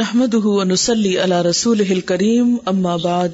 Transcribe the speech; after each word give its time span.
نحمده 0.00 0.46
ونسلي 0.58 1.20
على 1.20 1.42
رسوله 1.42 1.92
الكريم، 1.92 2.60
أما 2.68 2.96
بعد، 2.96 3.32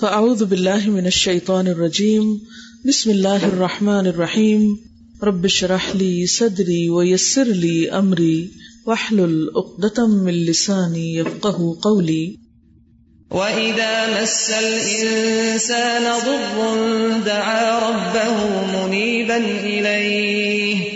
فأعوذ 0.00 0.44
بالله 0.44 0.90
من 0.90 1.06
الشيطان 1.06 1.68
الرجيم، 1.68 2.26
بسم 2.86 3.10
الله 3.10 3.46
الرحمن 3.46 4.06
الرحيم، 4.06 4.78
رب 5.22 5.44
اشرح 5.44 5.96
لي 5.96 6.26
صدري 6.26 6.90
ويسر 6.90 7.44
لي 7.44 7.90
أمري، 7.90 8.50
واحلل 8.86 9.50
عقدة 9.56 10.06
من 10.06 10.32
لساني 10.32 11.14
يفقه 11.14 11.78
قولي. 11.82 12.38
وإذا 13.30 14.22
مس 14.22 14.50
الإنسان 14.50 16.04
ضر 16.26 17.18
دعا 17.26 17.64
ربه 17.88 18.36
منيبا 18.76 19.36
إليه. 19.72 20.95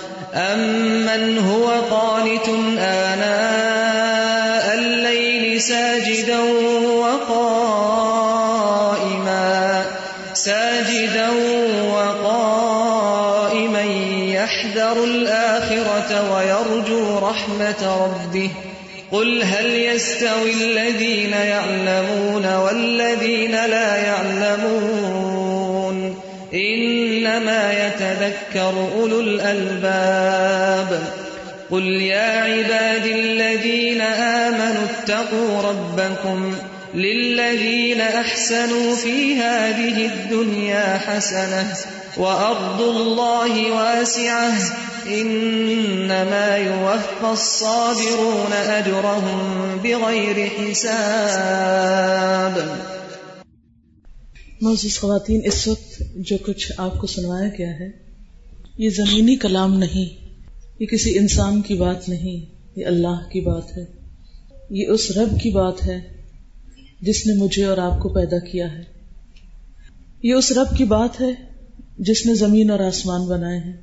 أمن 0.33 1.37
هو 1.37 1.69
قانت 1.91 2.47
آناء 2.79 4.73
الليل 4.73 5.61
ساجدا 5.61 6.39
وقائما 6.99 7.91
ساجدا 10.33 11.29
وقائما 11.93 13.81
يحذر 14.33 15.03
الآخرة 15.03 16.33
ويرجو 16.33 17.19
رحمة 17.19 18.05
ربه 18.05 18.49
قل 19.11 19.43
هل 19.43 19.75
يستوي 19.75 20.53
الذين 20.53 21.31
يعلمون 21.31 22.55
والذين 22.55 23.51
لا 23.51 23.97
يعلمون 23.97 24.80
يتذكر 28.21 28.91
أولو 28.93 29.19
الألباب 29.19 31.03
قل 31.71 31.83
يا 31.83 32.41
عباد 32.41 33.05
الذين 33.05 34.01
آمنوا 34.01 34.85
اتقوا 34.85 35.61
ربكم 35.61 36.55
للذين 36.95 38.01
أحسنوا 38.01 38.95
في 38.95 39.35
هذه 39.35 40.05
الدنيا 40.05 40.97
حسنة 40.97 41.75
وأرض 42.17 42.81
الله 42.81 43.71
واسعة 43.71 44.53
إنما 45.07 46.57
يوفى 46.57 47.31
الصابرون 47.31 48.53
أجرهم 48.53 49.77
بغير 49.83 50.49
حساب 50.49 52.01
معزز 54.61 54.99
خواتین، 54.99 55.41
اس 55.45 55.67
وقت 55.67 56.01
جو 56.15 56.37
کچھ 56.37 56.71
آپ 56.77 56.97
کو 56.97 57.07
سنوایا 57.07 57.49
گیا 57.57 57.67
ہے 57.67 58.10
یہ 58.77 58.89
زمینی 58.89 59.35
کلام 59.35 59.77
نہیں، 59.77 60.35
یہ 60.79 60.85
کسی 60.85 61.17
انسان 61.17 61.61
کی 61.61 61.73
بات 61.73 62.09
نہیں، 62.09 62.45
یہ 62.79 62.85
اللہ 62.85 63.29
کی 63.29 63.41
بات 63.41 63.77
ہے۔ 63.77 63.85
یہ 64.69 64.87
اس 64.87 65.11
رب 65.11 65.39
کی 65.41 65.49
بات 65.49 65.85
ہے 65.85 65.99
جس 67.01 67.27
نے 67.27 67.33
مجھے 67.33 67.65
اور 67.65 67.77
آپ 67.77 67.99
کو 67.99 68.09
پیدا 68.09 68.39
کیا 68.39 68.71
ہے۔ 68.71 68.83
یہ 70.23 70.33
اس 70.33 70.51
رب 70.51 70.77
کی 70.77 70.83
بات 70.83 71.21
ہے 71.21 71.31
جس 71.99 72.25
نے 72.25 72.35
زمین 72.35 72.71
اور 72.71 72.79
آسمان 72.79 73.25
بنائے 73.25 73.59
ہیں۔ 73.59 73.73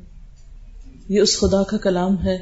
یہ 1.09 1.21
اس 1.21 1.39
خدا 1.39 1.63
کا 1.63 1.77
کلام 1.77 2.25
ہے 2.25 2.39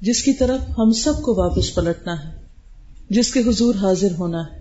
جس 0.00 0.22
کی 0.22 0.32
طرف 0.32 0.78
ہم 0.78 0.92
سب 0.92 1.22
کو 1.22 1.34
واپس 1.34 1.74
پلٹنا 1.74 2.12
ہے، 2.12 2.40
جس 3.10 3.32
کے 3.32 3.40
حضور 3.40 3.74
حاضر 3.74 4.12
ہونا 4.18 4.40
ہے۔ 4.40 4.60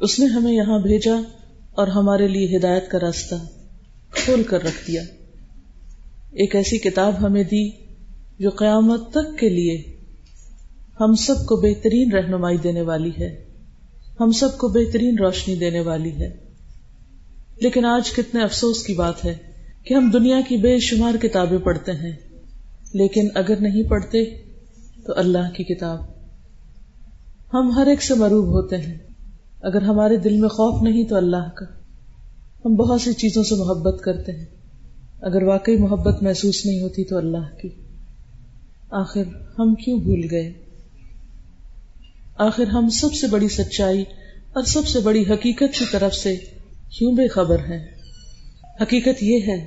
اس 0.00 0.18
نے 0.18 0.26
ہمیں 0.26 0.52
یہاں 0.52 0.78
بھیجا 0.78 1.16
اور 1.72 1.88
ہمارے 1.88 2.28
لیے 2.28 2.56
ہدایت 2.56 2.90
کا 2.90 2.98
راستہ 3.00 3.34
کھول 4.10 4.42
کر 4.42 4.62
رکھ 4.62 4.86
دیا۔ 4.86 5.02
ایک 6.32 6.56
ایسی 6.56 6.78
کتاب 6.78 7.26
ہمیں 7.26 7.42
دی 7.42 7.70
جو 8.38 8.50
قیامت 8.50 9.10
تک 9.10 9.38
کے 9.38 9.48
لیے 9.48 9.82
ہم 11.00 11.14
سب 11.14 11.46
کو 11.46 11.56
بہترین 11.56 12.12
رہنمائی 12.12 12.56
دینے 12.56 12.80
والی 12.80 13.10
ہے۔ 13.20 13.44
ہم 14.20 14.32
سب 14.32 14.58
کو 14.58 14.68
بہترین 14.68 15.18
روشنی 15.18 15.54
دینے 15.54 15.80
والی 15.80 16.10
ہے۔ 16.10 16.36
لیکن 17.56 17.84
آج 17.84 18.12
کتنے 18.12 18.42
افسوس 18.42 18.82
کی 18.82 18.92
بات 18.92 19.24
ہے 19.24 19.34
کہ 19.84 19.94
ہم 19.94 20.10
دنیا 20.12 20.40
کی 20.48 20.56
بے 20.56 20.78
شمار 20.78 21.14
کتابیں 21.22 21.58
پڑھتے 21.58 21.92
ہیں۔ 21.92 22.12
لیکن 22.94 23.28
اگر 23.34 23.60
نہیں 23.60 23.82
پڑھتے 23.82 24.24
تو 25.06 25.12
اللہ 25.16 25.50
کی 25.56 25.64
کتاب۔ 25.64 25.98
ہم 27.54 27.70
ہر 27.70 27.86
ایک 27.86 28.02
سے 28.02 28.14
مروب 28.14 28.46
ہوتے 28.46 28.76
ہیں۔ 28.76 28.98
اگر 29.60 29.82
ہمارے 29.82 30.16
دل 30.16 30.40
میں 30.40 30.48
خوف 30.48 30.82
نہیں 30.82 31.04
تو 31.04 31.16
اللہ 31.16 31.48
کا۔ 31.56 31.64
ہم 32.64 32.74
بہت 32.74 33.00
سی 33.00 33.12
چیزوں 33.12 33.44
سے 33.44 33.54
محبت 33.54 34.00
کرتے 34.00 34.32
ہیں۔ 34.32 34.61
اگر 35.22 35.42
واقعی 35.42 35.76
محبت 35.76 36.22
محسوس 36.22 36.66
نہیں 36.66 36.82
ہوتی 36.82 37.04
تو 37.04 37.16
اللہ 37.16 37.60
کی۔ 37.62 37.68
آخر 38.90 39.22
ہم 39.58 39.74
کیوں 39.74 40.00
بھول 40.00 40.20
گئے؟ 40.30 40.52
آخر 42.38 42.66
ہم 42.66 42.88
سب 42.88 43.14
سے 43.14 43.26
بڑی 43.26 43.48
سچائی 43.48 44.04
اور 44.52 44.62
سب 44.62 44.86
سے 44.86 45.00
بڑی 45.00 45.22
حقیقت 45.22 45.78
کی 45.78 45.84
طرف 45.92 46.14
سے 46.14 46.36
کیوں 46.98 47.12
بے 47.12 47.28
خبر 47.28 47.58
ہیں؟ 47.58 47.86
حقیقت 48.80 49.22
یہ 49.22 49.38
ہے 49.46 49.66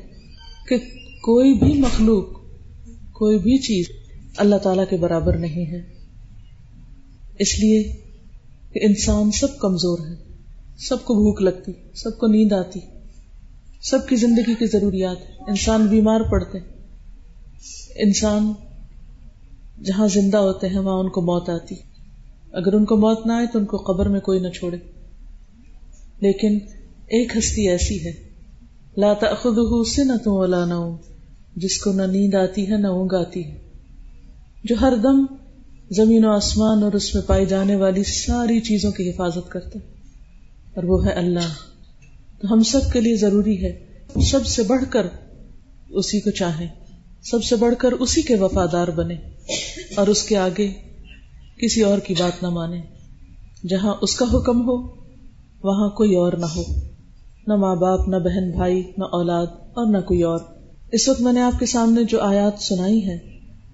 کہ 0.70 0.78
کوئی 1.22 1.54
بھی 1.54 1.74
مخلوق، 1.74 2.30
کوئی 3.14 3.40
بھی 3.40 3.58
چیز 3.58 3.86
اللہ 4.38 4.56
تعالی 4.56 4.84
کے 4.90 4.98
برابر 4.98 5.38
نہیں 5.38 5.66
ہے۔ 5.66 5.82
اس 7.40 7.60
لیے 7.60 7.84
کہ 8.74 8.80
انسان 8.84 9.32
سب 9.32 9.60
کمزور 9.60 10.00
ہے، 10.00 10.16
سب 10.78 11.06
کو 11.06 11.14
بھوک 11.14 11.42
لگتی، 11.42 11.72
سب 11.96 12.18
کو 12.18 12.28
نیند 12.28 12.52
آتی۔ 12.52 12.80
سب 13.90 14.07
کی 14.07 14.16
زندگی 14.16 14.53
کی 14.59 14.66
ضروریات 14.66 15.18
انسان 15.47 15.88
بیمار 15.88 16.22
پڑتے 16.22 16.57
انسان 17.96 18.53
جہاں 19.84 20.07
زندہ 20.07 20.38
ہوتے 20.38 20.69
ہیں، 20.69 20.79
وہاں 20.79 21.00
ان 21.00 21.09
کو 21.09 21.22
موت 21.22 21.50
آتی۔ 21.50 21.75
اگر 22.51 22.74
ان 22.74 22.85
کو 22.85 22.97
موت 22.97 23.25
نہ 23.25 23.31
آئے 23.31 23.45
تو 23.53 23.59
ان 23.59 23.66
کو 23.66 23.78
قبر 23.78 24.06
میں 24.06 24.19
کوئی 24.19 24.40
نہ 24.40 24.47
چھوڑے۔ 24.50 24.78
لیکن 26.22 26.59
ایک 27.07 27.38
ہستی 27.38 27.69
ایسی 27.69 28.06
ہے۔ 28.06 28.12
لا 28.97 29.13
تأخذه 29.13 29.84
سنة 29.88 30.24
ولا 30.25 30.66
نوم۔ 30.66 30.95
جس 31.56 31.78
کو 31.78 31.91
نہ 31.91 32.01
نیند 32.01 32.34
آتی 32.34 32.72
ہے، 32.72 32.78
نہ 32.78 32.88
اونگ 32.88 33.13
آتی 33.13 33.45
ہے۔ 33.45 33.57
جو 34.63 34.75
ہر 34.81 34.94
دم 35.03 35.25
زمین 35.91 36.25
و 36.25 36.31
آسمان 36.31 36.84
اور 36.84 36.94
اس 36.94 37.16
میں 37.16 37.24
پائی 37.28 37.45
جانے 37.45 37.75
والی 37.75 38.03
ساری 38.03 38.59
چیزوں 38.59 38.91
کی 38.91 39.09
حفاظت 39.09 39.50
کرتا 39.50 39.79
اور 40.75 40.84
وہ 40.84 41.06
ہے 41.06 41.12
اللہ۔ 41.12 41.75
تو 42.41 42.53
ہم 42.53 42.63
سب 42.63 42.79
کے 42.94 43.01
لیے 43.01 43.16
ضروری 43.16 43.63
ہے۔ 43.63 43.85
سب 44.22 44.46
سے 44.46 44.63
بڑھ 44.63 44.84
کر 44.90 45.07
اسی 45.90 46.19
کو 46.19 46.31
چاہیں۔ 46.31 46.68
سب 47.23 47.44
سے 47.44 47.56
بڑھ 47.56 47.73
کر 47.78 47.91
اسی 47.91 48.22
کے 48.22 48.35
وفادار 48.35 48.88
بنے 48.88 49.16
اور 49.96 50.07
اس 50.07 50.23
کے 50.23 50.38
آگے 50.38 50.72
کسی 51.62 51.81
اور 51.81 51.97
کی 51.97 52.13
بات 52.19 52.44
نہ 52.44 52.50
مانے 52.50 52.81
جہاں 53.69 53.95
اس 54.01 54.16
کا 54.16 54.25
حکم 54.34 54.62
ہو، 54.62 54.75
وہاں 55.63 55.90
کوئی 55.90 56.16
اور 56.16 56.34
نہ 56.34 56.45
ہو۔ 56.45 56.63
نہ 57.47 57.56
ماں 57.56 57.75
باپ، 57.75 58.07
نہ 58.07 58.16
بہن 58.16 58.51
بھائی، 58.51 58.91
نہ 58.97 59.03
اولاد 59.03 59.45
اور 59.47 59.91
نہ 59.91 59.97
کوئی 59.97 60.24
اور۔ 60.24 60.40
اس 60.91 61.09
وقت 61.09 61.22
میں 61.22 61.34
نے 61.34 61.41
آپ 61.41 61.59
کے 61.59 61.66
سامنے 61.66 62.03
جو 62.03 62.22
آیات 62.22 62.62
سنائی 62.62 63.07
ہے 63.07 63.18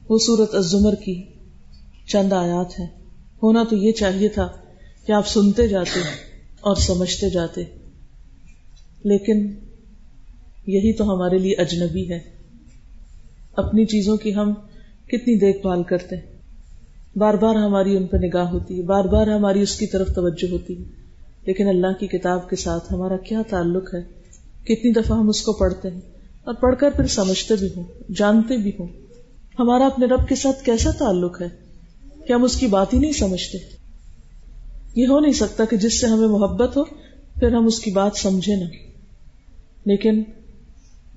وہ 0.10 0.18
سورت 0.18 0.56
الزمر 0.56 0.96
کی 0.96 1.24
چند 2.08 2.34
آیات 2.34 2.80
ہے 2.80 2.86
ہونا 3.44 3.64
تو 3.70 3.76
یہ 3.76 3.92
چاہیے 3.92 4.30
تھا 4.30 4.48
کہ 5.08 5.12
آپ 5.12 5.28
سنتے 5.28 5.68
جاتے 5.68 6.00
اور 6.62 6.76
سمجھتے 6.76 7.30
جاتے۔ 7.30 7.81
لیکن 9.04 9.38
یہی 10.68 10.94
تو 10.94 11.14
ہمارے 11.14 11.38
لیے 11.38 11.54
اجنبی 11.54 12.10
ہے۔ 12.10 12.20
اپنی 13.56 13.86
چیزوں 13.86 14.18
کی 14.18 14.36
ہم 14.36 14.54
کتنی 15.08 15.40
دیکھ 15.40 15.62
بھال 15.62 15.84
کرتے 15.84 16.16
ہیں۔ 16.16 16.32
بار 17.16 17.34
بار 17.34 17.56
ہماری 17.56 17.98
ان 17.98 18.08
پہ 18.08 18.18
نگاہ 18.18 18.48
ہوتی 18.50 18.78
ہے، 18.78 18.82
بار 18.82 19.06
بار 19.06 19.28
ہماری 19.28 19.62
اس 19.62 19.76
کی 19.76 19.86
طرف 19.86 20.08
توجہ 20.16 20.52
ہوتی 20.52 20.80
ہے۔ 20.80 21.02
لیکن 21.46 21.68
اللہ 21.68 22.00
کی 22.00 22.08
کتاب 22.08 22.50
کے 22.50 22.56
ساتھ 22.56 22.94
ہمارا 22.94 23.18
کیا 23.18 23.42
تعلق 23.50 23.96
ہے؟ 23.96 24.02
کتنی 24.64 24.92
دفعہ 24.92 25.18
ہم 25.18 25.30
اس 25.30 25.42
کو 25.42 25.54
پڑھتے 25.54 25.90
ہیں 25.90 26.02
اور 26.44 26.54
پڑھ 26.54 26.76
کر 26.80 26.90
پھر 26.90 27.08
سمجھتے 27.08 27.56
بھی 27.56 27.68
ہوں، 27.78 27.84
جانتے 28.16 28.58
بھی 28.58 28.72
ہوں۔ 28.80 28.88
ہمارا 29.60 29.86
اپنے 29.86 30.06
رب 30.06 30.28
کے 30.28 30.36
ساتھ 30.36 30.64
کیسا 30.64 30.92
تعلق 30.92 31.42
ہے؟ 31.42 31.48
کہ 32.28 32.34
ہم 32.34 32.44
اس 32.44 32.58
کی 32.58 32.68
بات 32.68 32.94
ہی 32.94 33.00
نہیں 33.00 33.12
سمجھتے؟ 33.12 33.58
یہ 34.96 35.08
ہو 35.08 35.20
نہیں 35.20 35.34
سکتا 35.34 35.66
کہ 35.66 35.78
جس 35.78 36.02
سے 36.02 36.08
ہمیں 36.08 36.28
محبت 36.28 36.78
ہو، 36.78 36.84
پھر 37.40 37.52
ہم 37.52 37.66
اس 37.66 37.80
کی 37.80 37.92
بات 37.92 38.12
سمجھے 38.16 38.56
نہ۔ 38.56 38.91
لیکن 39.86 40.24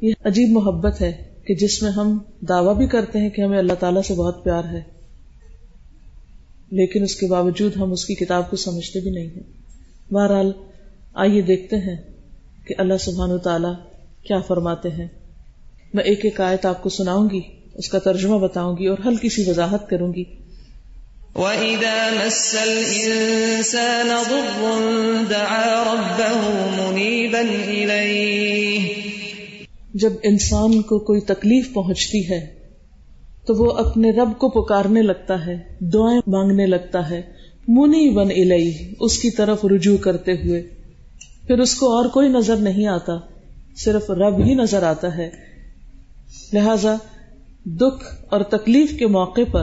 یہ 0.00 0.12
عجیب 0.24 0.48
محبت 0.50 1.00
ہے 1.00 1.12
کہ 1.44 1.54
جس 1.54 1.82
میں 1.82 1.90
ہم 1.90 2.18
دعویٰ 2.48 2.76
بھی 2.76 2.86
کرتے 2.86 3.18
ہیں 3.18 3.30
کہ 3.30 3.42
ہمیں 3.42 3.58
اللہ 3.58 3.72
تعالیٰ 3.72 4.02
سے 4.02 4.14
بہت 4.14 4.44
پیار 4.44 4.64
ہے، 4.64 4.80
لیکن 6.70 7.02
اس 7.02 7.16
کے 7.16 7.26
باوجود 7.26 7.76
ہم 7.76 7.92
اس 7.92 8.04
کی 8.04 8.14
کتاب 8.14 8.50
کو 8.50 8.56
سمجھتے 8.56 9.00
بھی 9.00 9.10
نہیں 9.10 9.26
ہیں۔ 9.26 10.12
بہرحال، 10.12 10.52
آئیے 11.14 11.42
دیکھتے 11.42 11.76
ہیں 11.76 11.96
کہ 12.66 12.74
اللہ 12.78 12.98
سبحان 13.00 13.30
و 13.30 13.38
تعالی 13.38 13.68
کیا 14.22 14.40
فرماتے 14.40 14.88
ہیں۔ 14.88 15.06
میں 15.94 16.04
ایک 16.04 16.24
ایک 16.24 16.40
آیت 16.40 16.66
آپ 16.66 16.82
کو 16.82 16.88
سناؤں 16.88 17.30
گی، 17.30 17.40
اس 17.74 17.88
کا 17.88 17.98
ترجمہ 17.98 18.38
بتاؤں 18.38 18.76
گی 18.76 18.86
اور 18.86 18.98
ہلکی 19.04 19.28
سی 19.28 19.50
وضاحت 19.50 19.88
کروں 19.88 20.12
گی۔ 20.14 20.24
وَإِذَا 21.34 22.08
مَسَّ 22.14 22.56
الْإِنسَانَ 22.60 24.08
ضُرٌّ 24.30 24.70
دَعَا 25.30 25.94
رَبَّهُ 25.94 26.52
مُنِيبًا 26.82 27.52
إِلَيْهِ 27.66 28.92
جب 29.94 30.12
انسان 30.22 30.82
کو 30.82 30.98
کوئی 30.98 31.20
تکلیف 31.20 31.72
پہنچتی 31.72 32.30
ہے، 32.30 32.46
تو 33.46 33.54
وہ 33.54 33.72
اپنے 33.72 34.10
رب 34.10 34.38
کو 34.38 34.48
پکارنے 34.48 35.02
لگتا 35.02 35.46
ہے، 35.46 35.56
دعائیں 35.80 36.20
مانگنے 36.26 36.66
لگتا 36.66 37.10
ہے 37.10 37.22
منی 37.68 38.10
بن 38.10 38.30
الئی 38.30 38.94
اس 39.00 39.18
کی 39.18 39.30
طرف 39.30 39.64
رجوع 39.64 39.96
کرتے 39.96 40.32
ہوئے۔ 40.32 40.62
پھر 41.46 41.58
اس 41.58 41.74
کو 41.74 41.96
اور 41.96 42.08
کوئی 42.08 42.28
نظر 42.28 42.56
نہیں 42.56 42.86
آتا، 42.86 43.12
صرف 43.76 44.10
رب 44.10 44.44
ہی 44.46 44.54
نظر 44.54 44.82
آتا 44.82 45.16
ہے۔ 45.16 45.30
لہذا 46.52 46.94
دکھ 47.64 48.24
اور 48.28 48.40
تکلیف 48.40 48.98
کے 48.98 49.06
موقع 49.06 49.40
پر 49.52 49.62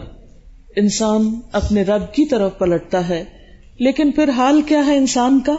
انسان 0.76 1.40
اپنے 1.52 1.84
رب 1.84 2.14
کی 2.14 2.26
طرف 2.26 2.52
پلٹتا 2.58 3.10
ہے۔ 3.10 3.24
لیکن 3.80 4.12
پھر 4.12 4.30
حال 4.30 4.62
کیا 4.62 4.86
ہے 4.86 4.98
انسان 4.98 5.40
کا؟ 5.40 5.56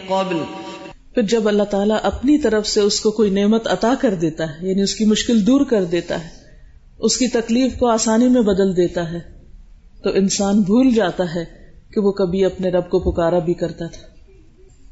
قبل۔ 0.08 0.36
پھر 1.14 1.22
جب 1.22 1.48
اللہ 1.48 1.64
تعالیٰ 1.64 1.98
اپنی 2.04 2.38
طرف 2.38 2.68
سے 2.68 2.82
اس 2.82 3.00
کو 3.00 3.12
کوئی 3.12 3.30
نعمت 3.30 3.68
عطا 3.68 3.94
کر 4.02 4.16
دیتا 4.16 4.44
ہے 4.44 4.70
یعنی 4.70 4.82
اس 4.82 4.96
کی 4.96 5.06
مشکل 5.06 5.48
دور 5.48 5.66
کر 5.66 5.84
دیتا 5.84 6.24
ہے 6.24 6.30
اس 7.00 7.18
کی 7.18 7.28
تکلیف 7.28 7.78
کو 7.78 7.88
آسانی 7.88 8.28
میں 8.28 8.42
بدل 8.42 8.78
دیتا 8.78 9.12
ہے 9.12 9.20
تو 10.04 10.10
انسان 10.10 10.62
بھول 10.62 10.94
جاتا 10.94 11.24
ہے 11.36 11.46
کہ 11.94 12.02
وہ 12.02 12.12
کبھی 12.12 12.46
اپنے 12.46 12.70
رب 12.70 12.90
کو 12.90 13.00
پکارا 13.00 13.40
بھی 13.40 13.54
کرتا 13.54 13.88
تھا۔ 13.88 14.13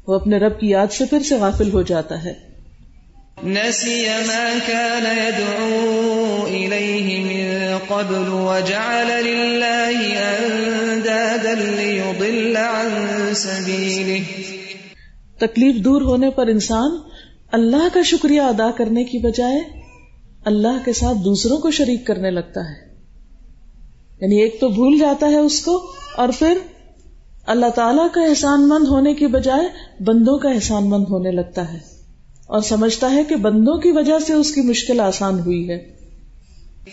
وہ 0.06 0.14
اپنے 0.14 0.38
رب 0.38 0.60
کی 0.60 0.68
یاد 0.68 0.86
سے 0.92 1.04
پھر 1.04 1.20
سے 1.20 1.36
غافل 1.38 1.72
ہو 1.72 1.82
جاتا 1.82 2.24
ہے۔ 2.24 2.52
نسی 3.44 4.06
ما 4.26 4.48
كان 4.66 5.18
يدعو 5.18 6.46
إليه 6.46 7.24
من 7.24 7.78
قبل 7.88 8.28
وجعل 8.28 9.24
لله 9.24 10.14
أندادا 10.18 11.52
ليضل 11.54 12.56
عن 12.56 13.34
سبيله۔ 13.34 14.42
تکلیف 15.38 15.84
دور 15.84 16.02
ہونے 16.02 16.30
پر 16.30 16.46
انسان 16.46 16.90
اللہ 17.52 17.88
کا 17.92 18.02
شکریہ 18.02 18.40
ادا 18.40 18.70
کرنے 18.70 19.04
کی 19.04 19.18
بجائے 19.18 19.60
اللہ 20.44 20.84
کے 20.84 20.92
ساتھ 20.92 21.18
دوسروں 21.24 21.58
کو 21.58 21.70
شریک 21.70 22.06
کرنے 22.06 22.30
لگتا 22.30 22.60
ہے۔ 22.60 22.92
یعنی 24.20 24.42
ایک 24.42 24.60
تو 24.60 24.68
بھول 24.68 24.98
جاتا 24.98 25.26
ہے 25.26 25.38
اس 25.38 25.60
کو 25.60 25.92
اور 26.16 26.28
پھر 26.38 26.58
اللہ 27.46 27.66
تعالیٰ 27.74 28.06
کا 28.12 28.22
احسان 28.22 28.68
مند 28.68 28.88
ہونے 28.88 29.14
کی 29.14 29.26
بجائے 29.26 30.02
بندوں 30.02 30.38
کا 30.38 30.48
احسان 30.48 30.88
مند 30.88 31.04
ہونے 31.10 31.30
لگتا 31.30 31.72
ہے 31.72 31.78
اور 32.46 32.60
سمجھتا 32.60 33.10
ہے 33.10 33.24
کہ 33.24 33.36
بندوں 33.36 33.80
کی 33.80 33.90
وجہ 33.90 34.12
سے 34.26 34.32
اس 34.32 34.52
کی 34.52 34.60
مشکل 34.60 35.00
آسان 35.00 35.38
ہوئی 35.38 35.70
ہے۔ 35.70 36.02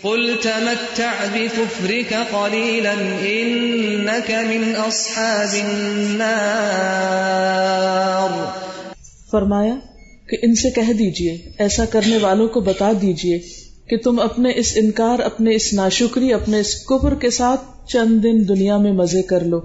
قل 0.02 0.36
تمتع 0.42 1.10
بكفرك 1.32 2.14
قليلا 2.30 2.94
انك 3.20 4.30
من 4.30 4.72
اصحاب 4.86 5.48
النار۔ 5.52 8.44
فرمایا 9.30 9.74
کہ 10.28 10.36
ان 10.42 10.54
سے 10.54 10.70
کہہ 10.70 10.92
دیجیے 10.92 11.52
ایسا 11.58 11.84
کرنے 11.84 12.16
والوں 12.16 12.48
کو 12.48 12.60
بتا 12.60 12.92
دیجیے 13.02 13.38
کہ 13.90 13.96
تم 13.96 14.20
اپنے 14.20 14.52
اس 14.56 14.72
انکار 14.76 15.18
اپنے 15.18 15.54
اس 15.54 15.72
ناشکری 15.72 16.32
اپنے 16.32 16.60
اس 16.60 16.74
کفر 16.74 17.14
کے 17.14 17.30
ساتھ 17.30 17.88
چند 17.88 18.22
دن 18.22 18.48
دنیا 18.48 18.76
میں 18.76 18.92
مزے 18.92 19.22
کر 19.22 19.44
لو۔ 19.44 19.60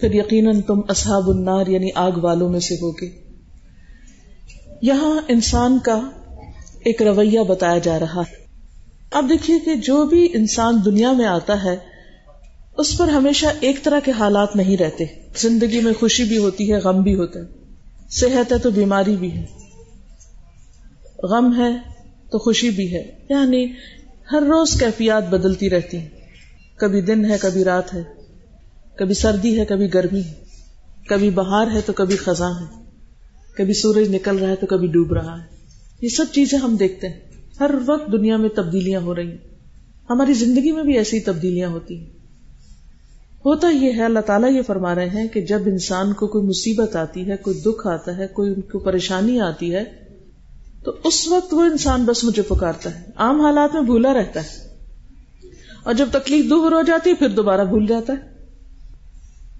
پھر 0.00 0.14
یقیناً 0.14 0.60
تم 0.60 0.80
اصحاب 0.88 1.30
النار 1.30 1.66
یعنی 1.66 1.88
آگ 1.94 2.12
والوں 2.12 2.48
میں 2.48 2.60
سے 2.60 2.74
ہوگے۔ 2.74 3.10
یہاں 4.82 5.20
انسان 5.28 5.78
کا 5.78 6.10
ایک 6.84 7.02
رویہ 7.02 7.40
بتایا 7.40 7.78
جا 7.78 7.98
رہا 7.98 8.20
ہے۔ 8.20 8.46
اب 9.10 9.26
دیکھیے 9.28 9.58
کہ 9.58 9.74
جو 9.74 10.04
بھی 10.04 10.28
انسان 10.34 10.74
دنیا 10.84 11.12
میں 11.12 11.26
آتا 11.26 11.64
ہے، 11.64 11.76
اس 12.78 12.98
پر 12.98 13.08
ہمیشہ 13.08 13.46
ایک 13.60 13.82
طرح 13.82 14.00
کے 14.00 14.12
حالات 14.12 14.56
نہیں 14.56 14.76
رہتے۔ 14.76 15.04
زندگی 15.36 15.80
میں 15.80 15.92
خوشی 15.92 16.24
بھی 16.24 16.38
ہوتی 16.38 16.72
ہے، 16.72 16.78
غم 16.78 17.02
بھی 17.02 17.14
ہوتا 17.14 17.40
ہے۔ 17.40 17.44
صحت 18.10 18.52
ہے 18.52 18.58
تو 18.58 18.70
بیماری 18.70 19.16
بھی 19.16 19.32
ہے۔ 19.32 19.46
غم 21.22 21.60
ہے 21.62 21.70
تو 22.30 22.38
خوشی 22.38 22.70
بھی 22.70 22.94
ہے۔ 22.94 23.04
یعنی 23.28 23.66
ہر 24.32 24.42
روز 24.42 24.80
کیفیات 24.80 25.28
بدلتی 25.28 25.70
رہتی 25.70 25.96
ہیں۔ 25.96 26.08
کبھی 26.76 27.00
دن 27.00 27.24
ہے، 27.24 27.36
کبھی 27.40 27.64
رات 27.64 27.94
ہے۔ 27.94 28.15
کبھی 28.96 29.14
سردی 29.14 29.60
ہے، 29.60 29.64
کبھی 29.64 29.94
گرمی 29.94 30.20
ہے۔ 30.20 30.46
کبھی 31.08 31.30
بہار 31.30 31.66
ہے 31.72 31.80
تو 31.80 31.92
کبھی 31.92 32.16
خزاں 32.16 32.50
ہے۔ 32.50 32.82
کبھی 33.56 33.74
سورج 33.74 34.14
نکل 34.14 34.38
رہا 34.38 34.48
ہے 34.48 34.56
تو 34.56 34.66
کبھی 34.66 34.86
ڈوب 34.88 35.12
رہا 35.12 35.42
ہے۔ 35.42 35.46
یہ 36.02 36.08
سب 36.08 36.24
چیزیں 36.32 36.58
ہم 36.58 36.76
دیکھتے 36.76 37.08
ہیں۔ 37.08 37.20
ہر 37.60 37.70
وقت 37.86 38.12
دنیا 38.12 38.36
میں 38.36 38.48
تبدیلیاں 38.48 39.00
ہو 39.00 39.14
رہی 39.14 39.30
ہیں۔ 39.30 39.36
ہماری 40.10 40.32
زندگی 40.32 40.72
میں 40.72 40.82
بھی 40.82 40.98
ایسی 40.98 41.20
تبدیلیاں 41.20 41.68
ہوتی 41.68 41.98
ہیں۔ 41.98 42.06
ہوتا 43.44 43.68
یہ 43.68 43.92
ہے، 43.92 44.04
اللہ 44.04 44.18
تعالیٰ 44.18 44.52
یہ 44.52 44.62
فرما 44.62 44.94
رہے 44.94 45.08
ہیں 45.08 45.28
کہ 45.28 45.40
جب 45.40 45.60
انسان 45.66 46.12
کو 46.12 46.26
کوئی 46.26 46.46
مصیبت 46.46 46.96
آتی 46.96 47.30
ہے، 47.30 47.36
کوئی 47.36 47.60
دکھ 47.60 47.86
آتا 47.86 48.16
ہے، 48.16 48.26
کوئی 48.26 48.50
ان 48.50 48.60
کو 48.60 48.78
پریشانی 48.78 49.40
آتی 49.40 49.74
ہے، 49.74 49.84
تو 50.84 50.92
اس 51.04 51.28
وقت 51.28 51.54
وہ 51.54 51.60
انسان 51.60 52.04
بس 52.04 52.24
مجھے 52.24 52.42
پکارتا 52.42 53.00
ہے۔ 53.00 53.04
عام 53.16 53.40
حالات 53.40 53.74
میں 53.74 53.82
بھولا 53.82 54.14
رہتا 54.14 54.40
ہے۔ 54.40 54.74
اور 55.82 55.94
جب 55.94 56.08
تکلیف 56.12 56.50
دور 56.50 56.72
ہو 56.72 56.82
جاتی 56.82 57.10
ہے، 57.10 57.14
پھر 57.14 57.28
دوبارہ 57.28 57.64
بھول 57.64 57.86
جاتا 57.86 58.12
ہے۔ 58.12 58.35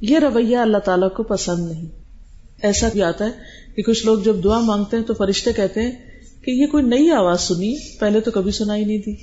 یہ 0.01 0.19
رویہ 0.19 0.57
اللہ 0.57 0.79
تعالیٰ 0.79 1.09
کو 1.17 1.23
پسند 1.23 1.71
نہیں۔ 1.73 1.87
ایسا 2.63 2.89
بھی 2.93 3.03
آتا 3.03 3.25
ہے 3.25 3.75
کہ 3.77 3.83
کچھ 3.83 4.07
لوگ 4.07 4.19
جب 4.19 4.43
دعا 4.45 4.61
مانگتے 4.61 4.97
ہیں 4.97 5.05
تو 5.05 5.15
فرشتے 5.15 5.53
کہتے 5.53 5.83
ہیں 5.83 5.93
کہ 6.45 6.51
یہ 6.51 6.67
کوئی 6.67 6.85
نئی 6.85 7.11
آواز 7.11 7.41
سنی، 7.41 7.99
پہلے 7.99 8.21
تو 8.21 8.31
کبھی 8.31 8.51
سنائی 8.51 8.85
نہیں 8.85 8.99
تھی 8.99 9.17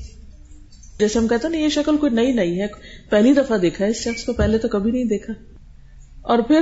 جیسے 1.00 1.20
ہم 1.20 1.28
کہتے 1.28 1.48
ہیں 1.48 1.56
نا، 1.56 1.62
یہ 1.62 1.70
شکل 1.70 1.98
کوئی 1.98 2.12
نئی 2.12 2.32
نہیں 2.32 2.60
ہے، 2.62 2.68
پہلی 3.10 3.34
دفعہ 3.34 3.58
دیکھا 3.58 3.86
ہے، 3.86 3.90
اس 3.90 3.98
شخص 3.98 4.26
کو 4.26 4.34
پہلے 4.34 4.58
تو 4.58 4.68
کبھی 4.68 4.92
نہیں 4.92 5.04
دیکھا۔ 5.04 5.34
اور 6.22 6.40
پھر 6.40 6.62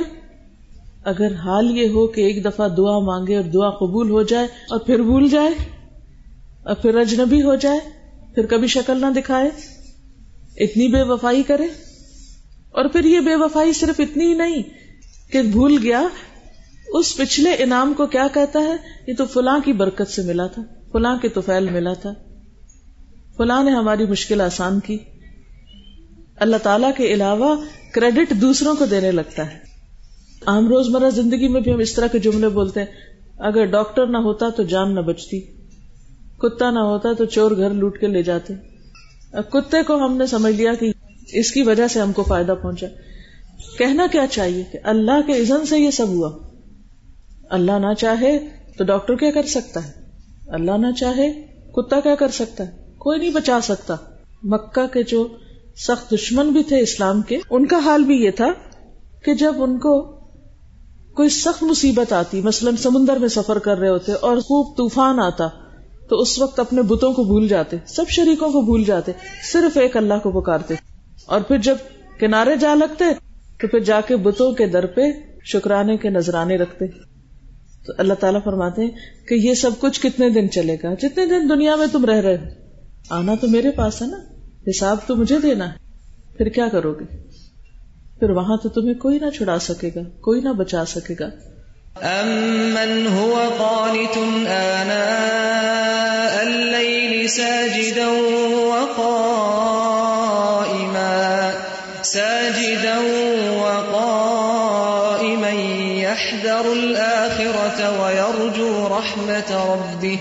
اگر 1.04 1.34
حال 1.34 1.78
یہ 1.78 1.90
ہو 1.90 2.08
کہ 2.08 2.22
ایک 2.22 2.46
دفعہ 2.46 2.68
دعا 2.68 3.00
مانگے 3.00 3.36
اور 3.36 3.44
دعا 3.44 3.70
قبول 3.70 4.10
ہو 4.10 4.24
جائے 4.24 4.48
اور 4.70 4.80
پھر 4.80 5.02
بھول 5.02 5.30
جائے، 5.30 5.50
اور 6.64 6.76
پھر 6.76 6.96
اجنبی 6.96 7.42
ہو 7.42 7.56
جائے، 7.56 7.80
پھر 8.36 8.46
کبھی 8.46 8.68
شکل 8.68 9.02
نہ 9.02 9.06
دکھائے، 9.16 9.50
اتنی 10.58 10.88
بے 10.88 11.02
وفائی 11.02 11.44
کرے۔ 11.44 11.68
اور 12.72 12.86
پھر 12.86 13.04
یہ 13.04 13.20
بے 13.20 13.36
وفائی 13.36 13.74
صرف 13.74 14.00
اتنی 14.00 14.26
ہی 14.26 14.34
نہیں 14.34 14.64
کہ 15.32 15.42
بھول 15.42 15.78
گیا، 15.84 16.08
اس 16.88 17.18
پچھلے 17.18 17.52
انعام 17.52 17.94
کو 17.98 18.06
کیا 18.06 18.28
کہتا 18.34 18.60
ہے؟ 18.60 18.76
یہ 19.08 19.14
تو 19.18 19.26
فلاں 19.26 19.60
کی 19.66 19.74
برکت 19.74 20.08
سے 20.08 20.22
ملا 20.22 20.48
تھا، 20.48 20.62
فلاں 20.92 21.18
کے 21.18 21.30
توفیل 21.30 21.70
ملا 21.70 21.94
تھا۔ 21.94 22.14
فلاں 23.38 23.64
نے 23.64 23.72
ہماری 23.72 24.06
مشکل 24.06 24.42
آسان 24.42 24.80
کی۔ 24.80 24.98
اللہ 26.36 26.58
تعالی 26.58 26.88
کے 26.98 27.14
علاوہ 27.14 27.56
کریڈٹ 27.94 28.34
دوسروں 28.42 28.76
کو 28.76 28.86
دینے 28.86 29.12
لگتا 29.12 29.54
ہے۔ 29.54 29.58
عام 30.46 30.68
روزمرہ 30.68 31.10
زندگی 31.10 31.48
میں 31.48 31.62
بھی 31.62 31.74
ہم 31.74 31.80
اس 31.80 31.94
طرح 31.94 32.08
کے 32.08 32.20
جملے 32.20 32.50
بولتے 32.50 32.80
ہیں، 32.80 32.88
اگر 33.38 33.66
ڈاکٹر 33.66 34.08
نہ 34.08 34.18
ہوتا 34.18 34.50
تو 34.50 34.64
جان 34.64 34.96
نہ 34.96 35.00
بچتی، 35.00 35.40
کتا 36.38 36.72
نہ 36.72 36.80
ہوتا 36.80 37.14
تو 37.14 37.26
چور 37.26 37.52
گھر 37.52 37.70
لوٹ 37.70 38.00
کے 38.00 38.08
لے 38.08 38.24
جاتے۔ 38.24 38.54
کتے 39.50 39.84
کو 39.84 40.06
ہم 40.06 40.18
نے 40.18 40.26
سمجھ 40.26 40.56
لیا 40.56 40.74
کہ 40.74 40.92
اس 41.34 41.52
کی 41.52 41.62
وجہ 41.62 41.88
سے 41.88 42.00
ہم 42.00 42.12
کو 42.12 42.24
فائدہ 42.24 42.54
پہنچا 42.62 42.88
کہنا 43.78 44.06
کیا 44.12 44.26
چاہیے 44.28 44.64
کہ 44.72 44.80
اللہ 44.84 45.22
کے 45.28 45.42
عزن 45.42 45.66
سے 45.66 45.80
یہ 45.80 45.92
سب 45.92 46.10
ہوا 46.10 46.30
اللہ 47.50 47.80
نہ 47.80 47.94
چاہے 47.94 48.38
تو 48.78 48.84
ڈاکٹر 48.84 49.16
کیا 49.16 49.32
کر 49.32 49.48
سکتا 49.48 49.86
ہے 49.88 49.92
اللہ 50.48 50.78
نہ 50.78 50.92
چاہے 50.92 51.32
کتا 51.72 52.00
کیا 52.00 52.16
کر 52.16 52.32
سکتا 52.32 52.68
ہے 52.68 52.96
کوئی 52.98 53.20
نہیں 53.20 53.32
بچا 53.32 53.60
سکتا 53.64 53.96
مکہ 54.44 54.86
کے 54.88 55.04
جو 55.04 55.28
سخت 55.78 56.14
دشمن 56.14 56.50
بھی 56.50 56.64
تھے 56.64 56.80
اسلام 56.80 57.22
کے 57.22 57.38
ان 57.50 57.66
کا 57.66 57.80
حال 57.84 58.04
بھی 58.04 58.16
یہ 58.16 58.32
تھا 58.32 58.52
کہ 59.24 59.34
جب 59.34 59.64
ان 59.64 59.78
کو 59.80 59.94
کوئی 61.14 61.30
سخت 61.30 61.64
مصیبت 61.64 62.14
آتی 62.14 62.42
مثلاً 62.42 62.76
سمندر 62.76 63.18
میں 63.18 63.28
سفر 63.28 63.60
کر 63.60 63.78
رہے 63.78 63.90
ہوتے 63.90 64.14
اور 64.22 64.38
خوب 64.38 64.78
طوفان 64.78 65.20
آتا 65.20 65.48
تو 66.10 66.20
اس 66.20 66.38
وقت 66.40 66.60
اپنے 66.60 66.82
بتوں 66.82 67.14
کو 67.14 67.24
بھول 67.24 67.48
جاتے 67.48 67.78
سب 67.88 68.10
شریکوں 68.10 68.50
کو 68.52 68.62
بھول 68.62 68.84
جاتے 68.84 69.12
صرف 69.52 69.78
ایک 69.78 69.98
اللہ 69.98 70.24
کو 70.24 70.32
پکارتے 70.42 70.76
اور 71.26 71.42
پھر 71.42 71.58
جب 71.58 71.76
کنارے 72.20 72.56
جا 72.56 72.76
لگتے 72.76 73.06
تو 73.62 73.68
پھر 73.68 73.80
جا 73.80 74.02
کے 74.02 74.16
بتوں 74.16 74.52
کے 74.52 74.68
در 74.68 74.86
پہ 74.86 75.02
شکرانے 75.44 75.98
کے 75.98 76.10
نذرانے 76.10 76.56
رکھتے۔ 76.56 76.88
تو 77.88 77.94
اللہ 77.98 78.14
تعالیٰ 78.14 78.44
فرماتے 78.44 78.82
ہیں 78.82 78.92
کہ 79.28 79.34
یہ 79.34 79.54
سب 79.54 79.72
کچھ 79.80 80.02
کتنے 80.02 80.30
دن 80.30 80.52
چلے 80.52 80.78
گا؟ 80.84 80.94
جتنے 80.94 81.26
دن 81.26 81.50
دنیا 81.50 81.76
میں 81.76 81.88
تم 81.92 82.06
رہ 82.06 82.22
رہے 82.22 82.36
ہو؟ 82.36 82.46
آنا 83.10 83.36
تو 83.42 83.48
میرے 83.48 83.72
پاس 83.72 84.02
ہے 84.02 84.08
نا، 84.08 84.18
حساب 84.68 84.98
تو 85.08 85.16
مجھے 85.16 85.40
دینا 85.40 85.74
ہے۔ 85.74 85.78
پھر 86.38 86.50
کیا 86.50 86.68
کرو 86.68 86.94
گے؟ 86.94 87.16
پھر 88.20 88.30
وہاں 88.30 88.58
تو 88.58 88.70
تمہیں 88.70 88.94
کوئی 88.94 89.20
نہ 89.20 89.30
چھڑا 89.30 89.60
سکے 89.60 89.90
گا، 89.96 90.02
کوئی 90.22 90.42
نہ 90.42 90.50
بچا 90.50 90.86
سکے 90.86 91.14
گا۔ 91.20 91.30
أَمَّنْ 92.02 93.12
هُوَ 93.12 93.36
قَانِتٌ 93.58 94.24
آنَاءَ 94.48 96.40
اللَّيْلِ 96.40 97.30
سَاجِدًا 97.30 98.08
وَقَائِمًا۔ 98.68 100.21
سَاجِدًا 102.04 102.98
وَقَائِمًا 103.52 105.54
يَحْذَرُ 106.00 106.72
الْآخِرَةَ 106.72 108.00
وَيَرْجُو 108.00 108.90
رَحْمَةَ 108.90 109.52
رَبِّهِ. 109.52 110.18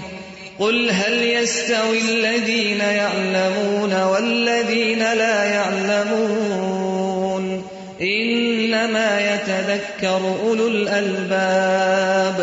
قُلْ 0.59 0.91
هَلْ 0.91 1.23
يَسْتَوِي 1.23 2.01
الَّذِينَ 2.09 2.81
يَعْلَمُونَ 2.81 3.93
وَالَّذِينَ 3.93 4.99
لَا 4.99 5.45
يَعْلَمُونَ؟ 5.45 7.61
إِنَّمَا 8.01 9.21
يَتَذَكَّرُ 9.21 10.41
أُولُو 10.41 10.67
الْأَلْبَابِ. 10.67 12.43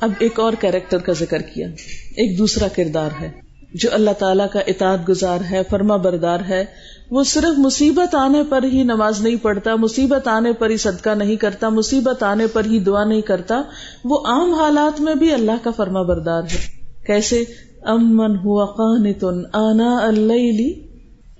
اب 0.00 0.12
ایک 0.18 0.40
اور 0.40 0.52
کیریکٹر 0.52 0.98
کا 0.98 1.12
ذکر 1.12 1.42
کیا، 1.42 1.68
ایک 2.16 2.38
دوسرا 2.38 2.68
کردار 2.68 3.10
ہے۔ 3.20 3.45
جو 3.74 3.88
اللہ 3.92 4.10
تعالیٰ 4.18 4.46
کا 4.52 4.60
اطاعت 4.66 5.08
گزار 5.08 5.38
ہے، 5.50 5.62
فرما 5.70 5.96
بردار 5.96 6.40
ہے، 6.48 6.64
وہ 7.10 7.24
صرف 7.24 7.58
مصیبت 7.58 8.14
آنے 8.14 8.42
پر 8.48 8.62
ہی 8.62 8.82
نماز 8.82 9.20
نہیں 9.20 9.36
پڑھتا، 9.36 9.76
مصیبت 9.76 10.28
آنے 10.28 10.52
پر 10.52 10.70
ہی 10.70 10.76
صدقہ 10.76 11.10
نہیں 11.10 11.36
کرتا، 11.36 11.68
مصیبت 11.68 12.22
آنے 12.22 12.46
پر 12.46 12.64
ہی 12.64 12.78
دعا 12.80 13.04
نہیں 13.04 13.20
کرتا، 13.20 13.62
وہ 14.04 14.18
عام 14.26 14.54
حالات 14.54 15.00
میں 15.00 15.14
بھی 15.14 15.32
اللہ 15.32 15.52
کا 15.62 15.70
فرما 15.70 16.02
بردار 16.02 16.42
ہے۔ 16.42 16.58
کیسے؟ 17.06 17.44
امن 17.82 18.36
ہوا 18.36 18.66
قانتن 18.66 19.42
آنا 19.52 19.98
اللہ 19.98 20.62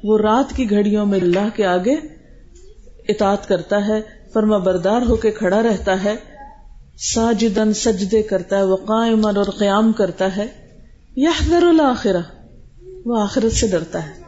وہ 0.05 0.19
رات 0.19 0.57
کی 0.57 0.71
گھڑیوں 0.71 1.07
میں 1.07 1.21
اللہ 1.21 1.49
کے 1.55 1.67
آگے 1.67 1.97
اطاعت 3.09 3.49
کرتا 3.49 3.87
ہے، 3.87 4.01
فرما 4.33 4.59
بردار 4.59 5.03
ہو 5.09 5.17
کے 5.17 5.31
کھڑا 5.31 5.63
رہتا 5.63 6.05
ہے 6.05 6.17
ساجدن 7.15 7.73
سجدے 7.73 8.23
کرتا 8.23 8.57
ہے، 8.57 8.63
وہ 8.63 8.77
قائمن 8.77 9.37
اور 9.37 9.45
قیام 9.45 9.93
کرتا 9.93 10.37
ہے۔ 10.37 10.66
یحذر 11.17 11.63
الاخرہ۔ 11.63 12.21
وہ 13.05 13.21
آخرت 13.21 13.53
سے 13.53 13.67
ڈرتا 13.67 14.07
ہے۔ 14.07 14.23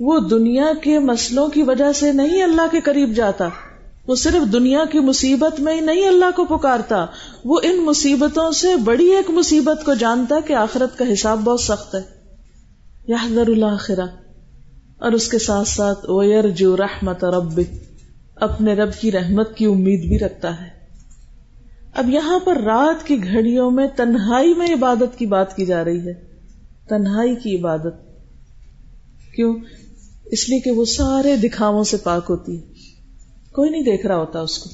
وہ 0.00 0.20
دنیا 0.20 0.66
کے 0.82 0.98
مسلوں 0.98 1.48
کی 1.48 1.62
وجہ 1.62 1.92
سے 1.92 2.12
نہیں 2.12 2.42
اللہ 2.42 2.62
کے 2.70 2.80
قریب 2.80 3.14
جاتا۔ 3.14 3.48
وہ 4.06 4.14
صرف 4.14 4.52
دنیا 4.52 4.84
کی 4.84 4.98
مصیبت 5.00 5.60
میں 5.60 5.74
ہی 5.74 5.80
نہیں 5.80 6.08
اللہ 6.08 6.24
کو 6.36 6.44
پکارتا۔ 6.44 7.06
وہ 7.44 7.60
ان 7.62 7.80
مصیبتوں 7.80 8.50
سے 8.50 8.76
بڑی 8.76 9.06
ایک 9.06 9.30
مصیبت 9.30 9.84
کو 9.84 9.94
جانتا 9.94 10.40
کہ 10.40 10.52
آخرت 10.52 10.98
کا 10.98 11.12
حساب 11.12 11.40
بہت 11.40 11.60
سخت 11.60 11.94
ہے۔ 11.94 12.02
یحذر 13.08 13.48
الاخرہ۔ 13.48 14.06
اور 14.98 15.12
اس 15.12 15.28
کے 15.28 15.38
ساتھ 15.38 15.68
ساتھ 15.68 16.10
ویرجو 16.10 16.76
رحمت 16.76 17.24
رب 17.24 17.60
اپنے 18.36 18.74
رب 18.74 18.94
کی 19.00 19.12
رحمت 19.12 19.56
کی 19.56 19.64
امید 19.64 20.00
بھی 20.00 20.18
رکھتا 20.18 20.60
ہے۔ 20.60 20.75
اب 21.96 22.10
یہاں 22.10 22.38
پر 22.38 22.56
رات 22.56 23.06
کی 23.06 23.24
گھڑیوں 23.24 23.70
میں 23.70 23.86
تنہائی 23.96 24.54
میں 24.54 24.74
عبادت 24.74 25.18
کی 25.18 25.26
بات 25.26 25.56
کی 25.56 25.64
جا 25.64 25.84
رہی 25.84 26.08
ہے۔ 26.08 26.12
تنہائی 26.88 27.34
کی 27.34 27.58
عبادت۔ 27.58 27.94
کیوں؟ 29.34 29.54
اس 30.24 30.48
لیے 30.48 30.60
کہ 30.60 30.70
وہ 30.70 30.84
سارے 30.84 31.36
دکھاووں 31.36 31.84
سے 31.84 31.96
پاک 31.96 32.26
ہوتی 32.28 32.56
ہے۔ 32.56 32.72
کوئی 33.52 33.70
نہیں 33.70 33.82
دیکھ 33.82 34.06
رہا 34.06 34.16
ہوتا 34.16 34.40
اس 34.40 34.58
کو۔ 34.58 34.70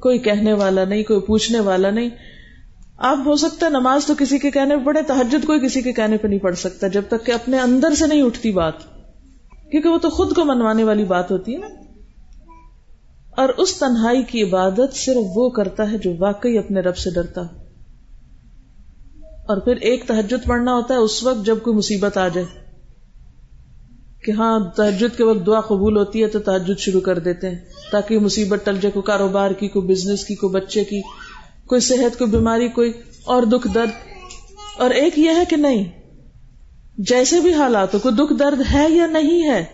کوئی 0.00 0.18
کہنے 0.18 0.52
والا 0.52 0.84
نہیں، 0.84 1.02
کوئی 1.02 1.20
پوچھنے 1.20 1.60
والا 1.60 1.90
نہیں۔ 1.90 2.08
آپ 2.96 3.18
ہو 3.26 3.36
سکتا 3.36 3.66
ہے 3.66 3.70
نماز 3.70 4.06
تو 4.06 4.14
کسی 4.18 4.38
کے 4.38 4.50
کہنے 4.50 4.76
پہ 4.76 4.84
پڑے 4.84 5.02
تحجد 5.02 5.46
کوئی 5.46 5.60
کسی 5.60 5.82
کے 5.82 5.92
کہنے 5.92 6.16
پہ 6.16 6.28
نہیں 6.28 6.38
پڑھ 6.38 6.56
سکتا، 6.56 6.88
جب 6.88 7.02
تک 7.08 7.26
کہ 7.26 7.32
اپنے 7.32 7.58
اندر 7.58 7.94
سے 7.94 8.06
نہیں 8.06 8.22
اٹھتی 8.22 8.50
بات۔ 8.50 8.74
کیونکہ 9.70 9.88
وہ 9.88 9.98
تو 9.98 10.10
خود 10.10 10.34
کو 10.34 10.44
منوانے 10.44 10.84
والی 10.84 11.04
بات 11.04 11.30
ہوتی 11.30 11.52
ہے 11.52 11.58
نا۔ 11.58 11.68
اور 13.40 13.48
اس 13.48 13.76
تنہائی 13.76 14.22
کی 14.22 14.42
عبادت 14.42 14.96
صرف 14.96 15.24
وہ 15.34 15.50
کرتا 15.50 15.92
ہے 15.92 15.98
جو 15.98 16.12
واقعی 16.18 16.58
اپنے 16.58 16.80
رب 16.80 16.96
سے 16.96 17.10
ڈرتا 17.10 17.40
اور 19.20 19.56
پھر 19.56 19.76
ایک 19.76 20.04
تحجد 20.06 20.46
پڑھنا 20.46 20.74
ہوتا 20.74 20.94
ہے 20.94 20.98
اس 20.98 21.24
وقت 21.24 21.46
جب 21.46 21.58
کوئی 21.62 21.76
مصیبت 21.76 22.16
آ 22.16 22.28
جائے۔ 22.28 22.46
کہ 24.24 24.30
ہاں 24.32 24.70
تحجد 24.76 25.16
کے 25.16 25.24
وقت 25.24 25.46
دعا 25.46 25.60
قبول 25.60 25.96
ہوتی 25.96 26.22
ہے 26.22 26.28
تو 26.28 26.38
تحجد 26.38 26.78
شروع 26.78 27.00
کر 27.00 27.18
دیتے 27.18 27.50
ہیں 27.50 27.58
تاکہ 27.92 28.18
مصیبت 28.18 28.60
ٹل 28.64 28.74
جائے، 28.74 28.90
کوئی 28.90 29.02
کاروبار 29.02 29.50
کی، 29.50 29.68
کوئی 29.68 29.88
بزنس 29.88 30.24
کی، 30.24 30.34
کوئی 30.34 30.52
بچے 30.52 30.84
کی، 30.84 31.00
کوئی 31.66 31.80
صحت، 31.80 32.18
کوئی 32.18 32.30
بیماری، 32.30 32.68
کوئی 32.68 32.92
اور 33.24 33.42
دکھ 33.42 33.68
درد۔ 33.74 33.88
اور 34.78 34.90
ایک 34.90 35.18
یہ 35.18 35.30
ہے 35.30 35.44
کہ 35.50 35.56
نہیں، 35.56 35.84
جیسے 36.98 37.40
بھی 37.40 37.54
حالات 37.54 37.94
ہو 37.94 37.98
کوئی 37.98 38.14
دکھ 38.14 38.32
درد 38.38 38.60
ہے 38.74 38.86
یا 38.90 39.06
نہیں 39.06 39.42
ہے، 39.42 39.64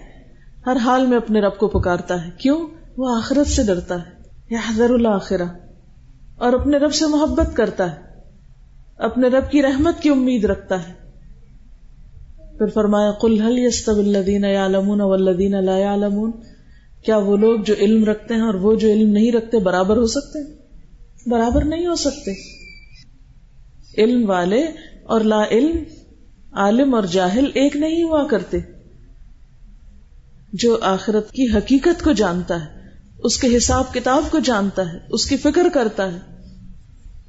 ہر 0.66 0.76
حال 0.76 1.06
میں 1.06 1.16
اپنے 1.16 1.40
رب 1.40 1.58
کو 1.58 1.68
پکارتا 1.68 2.24
ہے۔ 2.24 2.30
کیوں؟ 2.38 2.66
وہ 2.96 3.16
آخرت 3.16 3.46
سے 3.46 3.62
ڈرتا 3.62 3.94
ہے 3.94 4.10
یا 4.50 4.58
حضر 4.68 4.90
الآخرہ 4.90 5.46
اور 6.36 6.52
اپنے 6.52 6.76
رب 6.76 6.94
سے 6.94 7.06
محبت 7.06 7.56
کرتا 7.56 7.92
ہے، 7.92 8.00
اپنے 8.98 9.28
رب 9.28 9.50
کی 9.50 9.62
رحمت 9.62 10.02
کی 10.02 10.08
امید 10.08 10.44
رکھتا 10.44 10.88
ہے۔ 10.88 11.06
پھر 12.58 12.66
فرمایا، 12.66 13.12
قل 13.12 13.40
هل 13.40 13.58
يستوي 13.58 14.00
الذين 14.00 14.44
يعلمون 14.44 15.00
والذين 15.00 15.64
لا 15.64 15.78
يعلمون 15.78 16.32
کیا 17.04 17.16
وہ 17.16 17.36
لوگ 17.36 17.60
جو 17.60 17.74
علم 17.78 18.04
رکھتے 18.04 18.34
ہیں 18.34 18.42
اور 18.42 18.54
وہ 18.54 18.74
جو 18.74 18.88
علم 18.88 19.10
نہیں 19.10 19.32
رکھتے 19.32 19.58
برابر 19.58 19.96
ہو 19.96 20.06
سکتے 20.06 20.38
ہیں؟ 20.38 20.56
برابر 21.26 21.64
نہیں 21.64 21.86
ہو 21.86 21.94
سکتے۔ 21.94 22.30
علم 23.98 24.30
والے 24.30 24.62
اور 25.04 25.20
لا 25.20 25.44
علم، 25.50 25.76
عالم 26.52 26.94
اور 26.94 27.02
جاہل 27.02 27.50
ایک 27.54 27.76
نہیں 27.76 28.02
ہوا 28.02 28.26
کرتے۔ 28.26 28.58
جو 30.52 30.78
آخرت 30.82 31.30
کی 31.30 31.46
حقیقت 31.54 32.04
کو 32.04 32.12
جانتا 32.12 32.64
ہے 32.64 32.85
اس 33.18 33.38
کے 33.38 33.56
حساب 33.56 33.94
کتاب 33.94 34.22
کو 34.30 34.38
جانتا 34.38 34.92
ہے، 34.92 34.98
اس 35.10 35.26
کی 35.26 35.36
فکر 35.36 35.66
کرتا 35.72 36.12
ہے۔ 36.12 36.18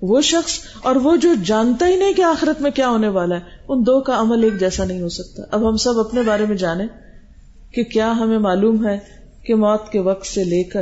وہ 0.01 0.21
شخص 0.21 0.59
اور 0.81 0.95
وہ 0.95 1.15
جو 1.15 1.33
جانتا 1.45 1.87
ہی 1.87 1.95
نہیں 1.95 2.13
کہ 2.13 2.21
آخرت 2.21 2.61
میں 2.61 2.71
کیا 2.71 2.89
ہونے 2.89 3.07
والا 3.07 3.35
ہے، 3.35 3.41
ان 3.67 3.85
دو 3.85 4.01
کا 4.01 4.19
عمل 4.19 4.43
ایک 4.43 4.59
جیسا 4.59 4.85
نہیں 4.85 5.01
ہو 5.01 5.09
سکتا۔ 5.09 5.43
اب 5.51 5.69
ہم 5.69 5.77
سب 5.77 5.99
اپنے 5.99 6.21
بارے 6.21 6.45
میں 6.45 6.57
جانیں 6.57 6.87
کہ 7.73 7.83
کیا 7.83 8.11
ہمیں 8.11 8.39
معلوم 8.39 8.87
ہے 8.87 8.97
کہ 9.45 9.55
موت 9.55 9.91
کے 9.91 9.99
وقت 9.99 10.25
سے 10.25 10.43
لے 10.43 10.63
کر 10.63 10.81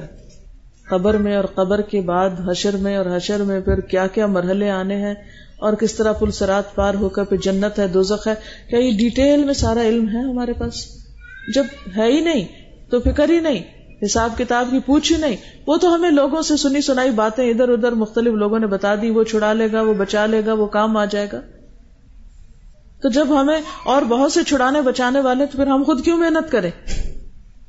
قبر 0.89 1.17
میں 1.17 1.35
اور 1.35 1.45
قبر 1.45 1.81
کے 1.81 2.01
بعد 2.01 2.29
حشر 2.47 2.77
میں 2.77 2.97
اور 2.97 3.05
حشر 3.17 3.43
میں 3.43 3.61
پھر 3.61 3.79
کیا 3.79 4.07
کیا 4.07 4.25
مرحلے 4.25 4.69
آنے 4.69 4.95
ہیں 4.95 5.13
اور 5.57 5.73
کس 5.73 5.93
طرح 5.93 6.11
پل 6.11 6.31
سرات 6.31 6.75
پار 6.75 6.93
ہو 6.93 7.09
کر 7.09 7.23
پھر 7.23 7.37
جنت 7.37 7.79
ہے، 7.79 7.87
دوزخ 7.87 8.27
ہے، 8.27 8.33
کیا 8.69 8.79
یہ 8.79 8.97
ڈیٹیل 8.97 9.43
میں 9.43 9.53
سارا 9.53 9.81
علم 9.81 10.07
ہے 10.09 10.19
ہمارے 10.19 10.53
پاس؟ 10.53 10.73
جب 11.55 11.63
ہے 11.97 12.11
ہی 12.11 12.19
نہیں 12.19 12.45
تو 12.89 12.99
فکر 12.99 13.29
ہی 13.29 13.39
نہیں۔ 13.39 13.74
حساب 14.03 14.37
کتاب 14.37 14.67
کی 14.71 14.79
پوچھ 14.79 15.13
ہی 15.13 15.17
نہیں۔ 15.17 15.35
وہ 15.67 15.77
تو 15.77 15.95
ہمیں 15.95 16.11
لوگوں 16.11 16.41
سے 16.41 16.57
سنی 16.57 16.81
سنائی 16.81 17.11
باتیں 17.11 17.49
ادھر 17.49 17.69
ادھر 17.69 17.91
مختلف 17.91 18.33
لوگوں 18.33 18.59
نے 18.59 18.67
بتا 18.67 18.95
دی، 18.95 19.09
وہ 19.09 19.23
چھڑا 19.23 19.53
لے 19.53 19.71
گا، 19.71 19.81
وہ 19.81 19.93
بچا 19.93 20.25
لے 20.25 20.41
گا، 20.45 20.53
وہ 20.53 20.67
کام 20.67 20.97
آ 20.97 21.05
جائے 21.05 21.27
گا۔ 21.33 21.41
تو 23.01 23.09
جب 23.09 23.41
ہمیں 23.41 23.61
اور 23.85 24.01
بہت 24.01 24.31
سے 24.31 24.43
چھڑانے 24.43 24.81
بچانے 24.81 25.19
والے 25.19 25.45
تو 25.45 25.57
پھر 25.57 25.67
ہم 25.67 25.83
خود 25.83 26.05
کیوں 26.05 26.17
محنت 26.17 26.51
کریں؟ 26.51 26.71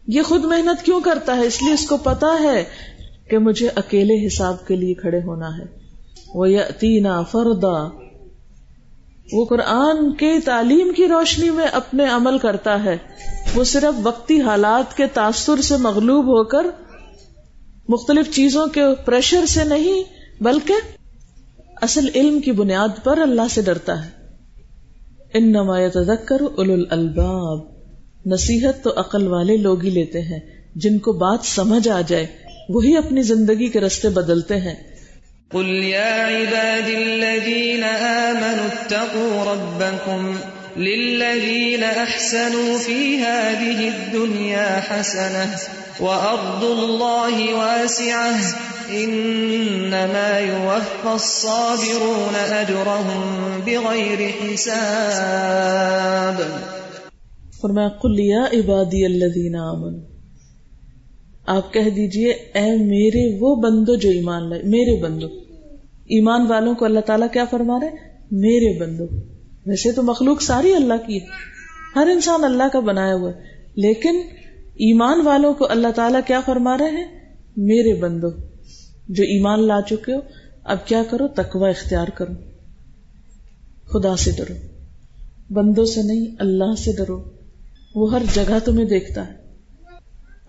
یہ 0.07 0.23
خود 0.23 0.45
محنت 0.45 0.85
کیوں 0.85 1.01
کرتا 1.01 1.37
ہے؟ 1.37 1.47
اس 1.47 1.63
لیے 1.63 1.75
اس 1.75 1.87
کو 1.87 1.97
پتا 1.97 2.43
ہے 2.43 2.65
کہ 3.31 3.39
مجھے 3.39 3.69
اکیلے 3.75 4.27
حساب 4.27 4.67
کے 4.67 4.77
لیے 4.77 4.95
کھڑے 4.95 5.21
ہونا 5.21 5.59
ہے۔ 5.59 5.65
وہ 6.35 6.51
یتینا 6.51 7.23
فردا 7.23 8.06
وہ 9.33 9.45
قرآن 9.45 10.15
کے 10.15 10.41
تعلیم 10.45 10.93
کی 10.93 11.09
روشنی 11.09 11.51
میں 11.51 11.67
اپنے 11.67 12.05
عمل 12.05 12.39
کرتا 12.39 12.85
ہے۔ 12.85 12.97
وہ 13.55 13.65
صرف 13.65 14.01
وقتی 14.03 14.41
حالات 14.41 14.97
کے 14.97 15.07
تاثر 15.07 15.61
سے 15.61 15.77
مغلوب 15.77 16.25
ہو 16.25 16.45
کر 16.45 16.67
مختلف 17.89 18.35
چیزوں 18.35 18.67
کے 18.67 18.81
پریشر 19.05 19.47
سے 19.47 19.65
نہیں، 19.65 20.03
بلکہ 20.43 20.75
اصل 21.83 22.09
علم 22.15 22.41
کی 22.41 22.53
بنیاد 22.53 23.05
پر 23.05 23.19
اللہ 23.19 23.43
سے 23.51 23.63
ڈرتا 23.63 24.07
ہے۔ 24.07 24.11
ان 25.35 25.53
نمایت 25.53 25.97
اول 25.97 26.87
الباب 26.91 27.59
نصیحت 28.27 28.85
تو 28.85 28.91
عقل 28.97 29.27
والے 29.27 29.57
لوگ 29.57 29.83
ہی 29.83 29.91
لیتے 29.91 30.21
ہیں۔ 30.21 30.41
جن 30.75 30.99
کو 30.99 31.13
بات 31.13 31.39
سمجھ 31.43 31.89
آ 31.89 32.01
جائے، 32.07 32.27
وہی 32.69 32.97
اپنی 32.97 33.23
زندگی 33.23 33.69
کے 33.69 33.81
رستے 33.81 34.09
بدلتے 34.09 34.57
ہیں۔ 34.57 34.96
قل 35.53 35.67
يا 35.67 36.25
عباد 36.25 36.89
الذين 36.89 37.85
آمنوا 37.85 38.67
اتقوا 38.67 39.45
ربكم 39.45 40.39
للذين 40.77 41.83
أحسنوا 41.83 42.79
في 42.79 43.19
هذه 43.19 43.89
الدنيا 43.89 44.81
حسنة 44.81 45.59
وأرض 46.01 46.65
الله 46.65 47.55
واسعة 47.55 48.37
إنما 48.91 50.39
يوفى 50.39 51.15
الصابرون 51.15 52.35
أجرهم 52.35 53.23
بغير 53.67 54.33
حساب. 54.33 54.77
فرمایا، 57.63 57.89
قل 57.89 58.19
یا 58.19 58.45
عبادی 58.53 59.07
الذین 59.07 59.57
آمنوا. 59.57 60.16
آپ 61.47 61.73
کہہ 61.73 61.91
دیجیے، 61.97 62.31
اے 62.31 62.77
میرے 62.77 63.39
وہ 63.41 63.57
بندو 63.57 63.95
جو 63.95 64.09
ایمان 64.11 64.51
لائے، 64.51 64.63
میرے 64.63 65.03
بندو۔ 65.03 65.27
ایمان 66.05 66.47
والوں 66.47 66.75
کو 66.75 66.85
اللہ 66.85 67.01
تعالیٰ 67.01 67.27
کیا 67.33 67.45
فرما 67.45 67.81
رہے 67.81 67.91
میرے 68.31 68.79
بندو۔ 68.81 69.05
ویسے 69.67 69.93
تو 69.93 70.03
مخلوق 70.03 70.43
ساری 70.43 70.75
اللہ 70.75 70.95
کی 71.07 71.21
ہے۔ 71.21 71.27
ہر 71.97 72.09
انسان 72.13 72.45
اللہ 72.45 72.63
کا 72.73 72.81
بنایا 72.81 73.15
ہوا 73.15 73.31
ہے۔ 73.31 73.41
لیکن 73.75 74.21
ایمان 74.75 75.21
والوں 75.21 75.55
کو 75.55 75.67
اللہ 75.71 75.89
تعالیٰ 75.89 76.21
کیا 76.27 76.41
فرما 76.47 76.79
رہے 76.79 76.91
ہیں؟ 76.91 77.37
میرے 77.57 77.95
بندو۔ 77.95 78.29
جو 79.09 79.23
ایمان 79.23 79.67
لا 79.67 79.81
چکے 79.89 80.15
ہو، 80.15 80.21
اب 80.65 80.87
کیا 80.87 81.03
کرو؟ 81.11 81.29
تکوا 81.29 81.69
اختیار 81.69 82.09
کرو۔ 82.09 82.33
خدا 83.85 84.17
سے 84.17 84.31
ڈرو۔ 84.37 84.55
بندوں 85.51 85.85
سے 85.85 86.03
نہیں، 86.03 86.27
اللہ 86.39 86.75
سے 86.79 86.93
ڈرو۔ 86.93 87.23
وہ 87.95 88.13
ہر 88.13 88.23
جگہ 88.35 88.59
تمہیں 88.65 88.85
دیکھتا 88.85 89.29
ہے۔ 89.29 89.46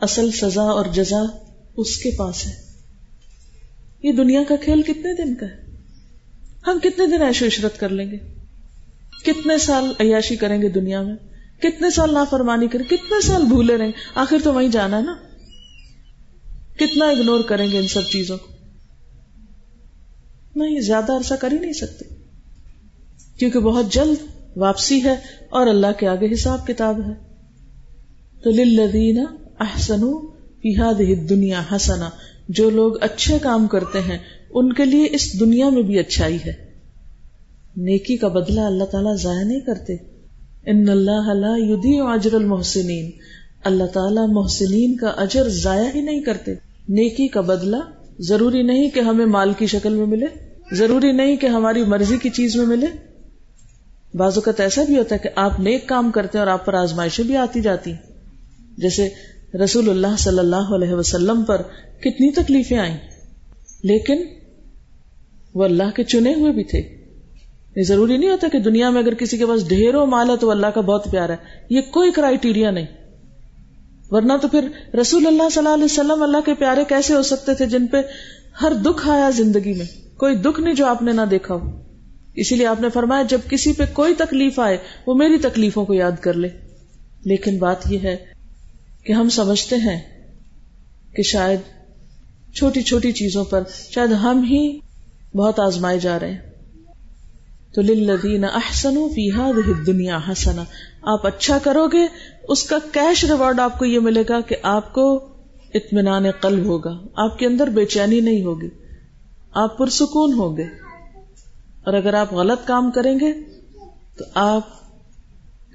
اصل 0.01 0.31
سزا 0.31 0.63
اور 0.63 0.85
جزا 0.93 1.21
اس 1.77 1.97
کے 1.97 2.11
پاس 2.11 2.45
ہے۔ 2.45 2.53
یہ 4.03 4.11
دنیا 4.11 4.43
کا 4.47 4.55
کھیل 4.55 4.81
کتنے 4.81 5.25
دن 5.25 5.35
کا 5.35 5.45
ہے؟ 5.45 5.67
ہم 6.67 6.79
کتنے 6.79 7.17
دن 7.17 7.21
ایشو 7.21 7.45
عشرت 7.45 7.79
کر 7.79 7.89
لیں 7.89 8.11
گے؟ 8.11 8.17
کتنے 9.25 9.57
سال 9.57 9.85
عیاشی 9.99 10.35
کریں 10.35 10.61
گے 10.61 10.69
دنیا 10.69 11.01
میں؟ 11.01 11.15
کتنے 11.61 11.89
سال 11.89 12.13
نافرمانی 12.13 12.67
کریں 12.67 12.85
کتنے 12.85 13.21
سال 13.21 13.43
بھولے 13.43 13.77
رہیں؟ 13.77 13.87
گے 13.87 14.11
آخر 14.15 14.37
تو 14.43 14.53
وہیں 14.53 14.67
جانا 14.67 14.97
ہے 14.97 15.01
نا۔ 15.01 15.15
کتنا 16.75 17.05
اگنور 17.05 17.39
کریں 17.39 17.71
گے 17.71 17.79
ان 17.79 17.87
سب 17.87 18.01
چیزوں 18.11 18.37
کو؟ 18.37 18.47
نہیں، 20.55 20.79
زیادہ 20.79 21.11
عرصہ 21.11 21.33
کر 21.33 21.51
ہی 21.51 21.59
نہیں 21.59 21.73
سکتے۔ 21.73 22.05
کیونکہ 23.39 23.59
بہت 23.59 23.93
جلد 23.93 24.17
واپسی 24.55 25.03
ہے 25.03 25.15
اور 25.49 25.67
اللہ 25.67 25.87
کے 25.99 26.07
آگے 26.07 26.33
حساب 26.33 26.67
کتاب 26.67 27.01
ہے۔ 27.01 27.13
تو 28.43 28.49
للذین 28.49 29.25
احسنو 29.59 30.27
فی 30.61 31.15
دنیا 31.15 31.61
حسنا، 31.75 32.09
جو 32.49 32.69
لوگ 32.69 32.93
اچھے 33.01 33.37
کام 33.41 33.67
کرتے 33.67 33.99
ہیں، 33.99 34.17
ان 34.49 34.73
کے 34.73 34.85
لیے 34.85 35.07
اس 35.11 35.39
دنیا 35.39 35.69
میں 35.69 35.81
بھی 35.81 35.99
اچھائی 35.99 36.37
ہے۔ 36.45 36.53
نیکی 37.77 38.17
کا 38.17 38.27
بدلہ 38.27 38.59
اللہ 38.59 38.83
تعالیٰ 38.83 39.17
ضائع 39.17 39.43
نہیں 39.43 39.59
کرتے۔ 39.59 39.93
ان 40.65 40.89
اللہ 40.89 41.33
لا 41.33 42.13
اجر 42.13 42.33
المحسنین۔ 42.33 43.11
اللہ 43.63 43.83
تعالیٰ 43.83 44.27
محسنین 44.29 44.95
کا 44.95 45.07
اجر 45.07 45.49
ضائع 45.49 45.89
ہی 45.95 46.01
نہیں 46.01 46.21
کرتے۔ 46.21 46.53
نیکی 46.89 47.27
کا 47.27 47.41
بدلہ 47.41 47.77
ضروری 48.19 48.61
نہیں 48.61 48.89
کہ 48.89 48.99
ہمیں 48.99 49.25
مال 49.25 49.53
کی 49.57 49.67
شکل 49.67 49.93
میں 49.93 50.05
ملے، 50.05 50.25
ضروری 50.71 51.11
نہیں 51.11 51.35
کہ 51.35 51.47
ہماری 51.47 51.83
مرضی 51.83 52.17
کی 52.17 52.29
چیز 52.29 52.55
میں 52.55 52.65
ملے۔ 52.65 52.85
بعض 54.13 54.31
اوقات 54.35 54.59
ایسا 54.59 54.83
بھی 54.83 54.97
ہوتا 54.97 55.15
ہے 55.15 55.19
کہ 55.19 55.29
آپ 55.35 55.59
نیک 55.59 55.87
کام 55.87 56.11
کرتے 56.11 56.37
ہیں 56.37 56.45
اور 56.45 56.51
آپ 56.51 56.65
پر 56.65 56.73
آزمائشیں 56.73 57.25
بھی 57.25 57.37
آتی 57.37 57.61
جاتی۔ 57.61 57.93
جیسے 58.77 59.09
رسول 59.63 59.89
اللہ 59.89 60.17
صلی 60.19 60.39
اللہ 60.39 60.55
علیہ 60.55 60.93
وسلم 60.93 61.43
پر 61.43 61.61
کتنی 61.99 62.31
تکلیفیں 62.31 62.77
آئیں۔ 62.77 62.97
لیکن 63.83 64.23
وہ 65.53 65.63
اللہ 65.63 65.91
کے 65.95 66.03
چنے 66.03 66.33
ہوئے 66.33 66.51
بھی 66.51 66.63
تھے۔ 66.63 66.97
یہ 67.75 67.83
ضروری 67.83 68.17
نہیں 68.17 68.29
ہوتا 68.29 68.47
کہ 68.51 68.59
دنیا 68.59 68.89
میں 68.89 69.01
اگر 69.01 69.13
کسی 69.13 69.37
کے 69.37 69.45
پاس 69.45 69.69
ڈھیروں 69.69 70.05
مال 70.05 70.29
ہے 70.29 70.37
تو 70.37 70.51
اللہ 70.51 70.67
کا 70.67 70.81
بہت 70.81 71.11
پیار 71.11 71.29
ہے۔ 71.29 71.35
یہ 71.69 71.81
کوئی 71.81 72.11
کرائیٹیریا 72.11 72.71
نہیں۔ 72.71 72.85
ورنہ 74.11 74.33
تو 74.41 74.47
پھر 74.47 74.95
رسول 75.01 75.27
اللہ 75.27 75.49
صلی 75.51 75.57
اللہ 75.57 75.73
علیہ 75.73 75.83
وسلم 75.83 76.23
اللہ 76.23 76.37
کے 76.45 76.53
پیارے 76.53 76.83
کیسے 76.87 77.13
ہو 77.13 77.21
سکتے 77.21 77.53
تھے 77.53 77.65
جن 77.65 77.87
پہ 77.87 77.97
ہر 78.61 78.73
دکھ 78.73 79.09
آیا 79.09 79.29
زندگی 79.29 79.73
میں؟ 79.73 79.85
کوئی 80.17 80.35
دکھ 80.35 80.59
نہیں 80.59 80.73
جو 80.73 80.85
آپ 80.85 81.01
نے 81.01 81.11
نہ 81.11 81.21
دیکھا 81.31 81.55
ہو۔ 81.55 81.71
اسی 82.35 82.55
لیے 82.55 82.67
آپ 82.67 82.81
نے 82.81 82.89
فرمایا 82.89 83.21
جب 83.21 83.39
کسی 83.49 83.73
پہ 83.73 83.83
کوئی 83.93 84.13
تکلیف 84.13 84.59
آئے، 84.59 84.77
وہ 85.07 85.13
میری 85.13 85.37
تکلیفوں 85.37 85.85
کو 85.85 85.93
یاد 85.93 86.11
کر 86.21 86.33
لے۔ 86.33 86.47
لیکن 87.25 87.57
بات 87.57 87.91
یہ 87.91 87.99
ہے 88.03 88.36
کہ 89.07 89.13
ہم 89.13 89.29
سمجھتے 89.29 89.75
ہیں 89.75 90.27
کہ 91.15 91.23
شاید 91.23 91.59
چھوٹی 92.55 92.81
چھوٹی 92.81 93.11
چیزوں 93.11 93.45
پر 93.45 93.63
شاید 93.91 94.11
ہم 94.11 94.43
ہی 94.43 94.79
بہت 95.33 95.59
آزمائے 95.59 95.99
جا 95.99 96.19
رہے 96.19 96.31
ہیں۔ 96.31 96.39
تو 97.75 97.81
للذین 97.81 98.43
احسنوا 98.43 99.07
فی 99.07 99.31
هذه 99.31 99.77
الدنیا 99.77 100.19
حسنا 100.31 100.63
آپ 101.01 101.27
اچھا 101.27 101.57
کرو 101.63 101.87
گے، 101.87 102.07
اس 102.47 102.63
کا 102.63 102.77
کیش 102.91 103.25
ریوارڈ 103.25 103.59
آپ 103.59 103.79
کو 103.79 103.85
یہ 103.85 103.99
ملے 103.99 104.23
گا 104.29 104.41
کہ 104.41 104.55
آپ 104.63 104.93
کو 104.93 105.15
اطمینان 105.73 106.31
قلب 106.41 106.65
ہوگا۔ 106.65 106.99
آپ 107.15 107.39
کے 107.39 107.45
اندر 107.45 107.67
بے 107.67 107.85
چینی 107.85 108.19
نہیں 108.19 108.43
ہوگی۔ 108.43 108.69
آپ 109.51 109.77
پرسکون 109.77 110.33
ہوں 110.33 110.57
گے۔ 110.57 110.65
اور 111.85 111.93
اگر 111.93 112.13
آپ 112.13 112.33
غلط 112.33 112.67
کام 112.67 112.91
کریں 112.91 113.19
گے، 113.19 113.33
تو 114.17 114.25
آپ 114.33 114.67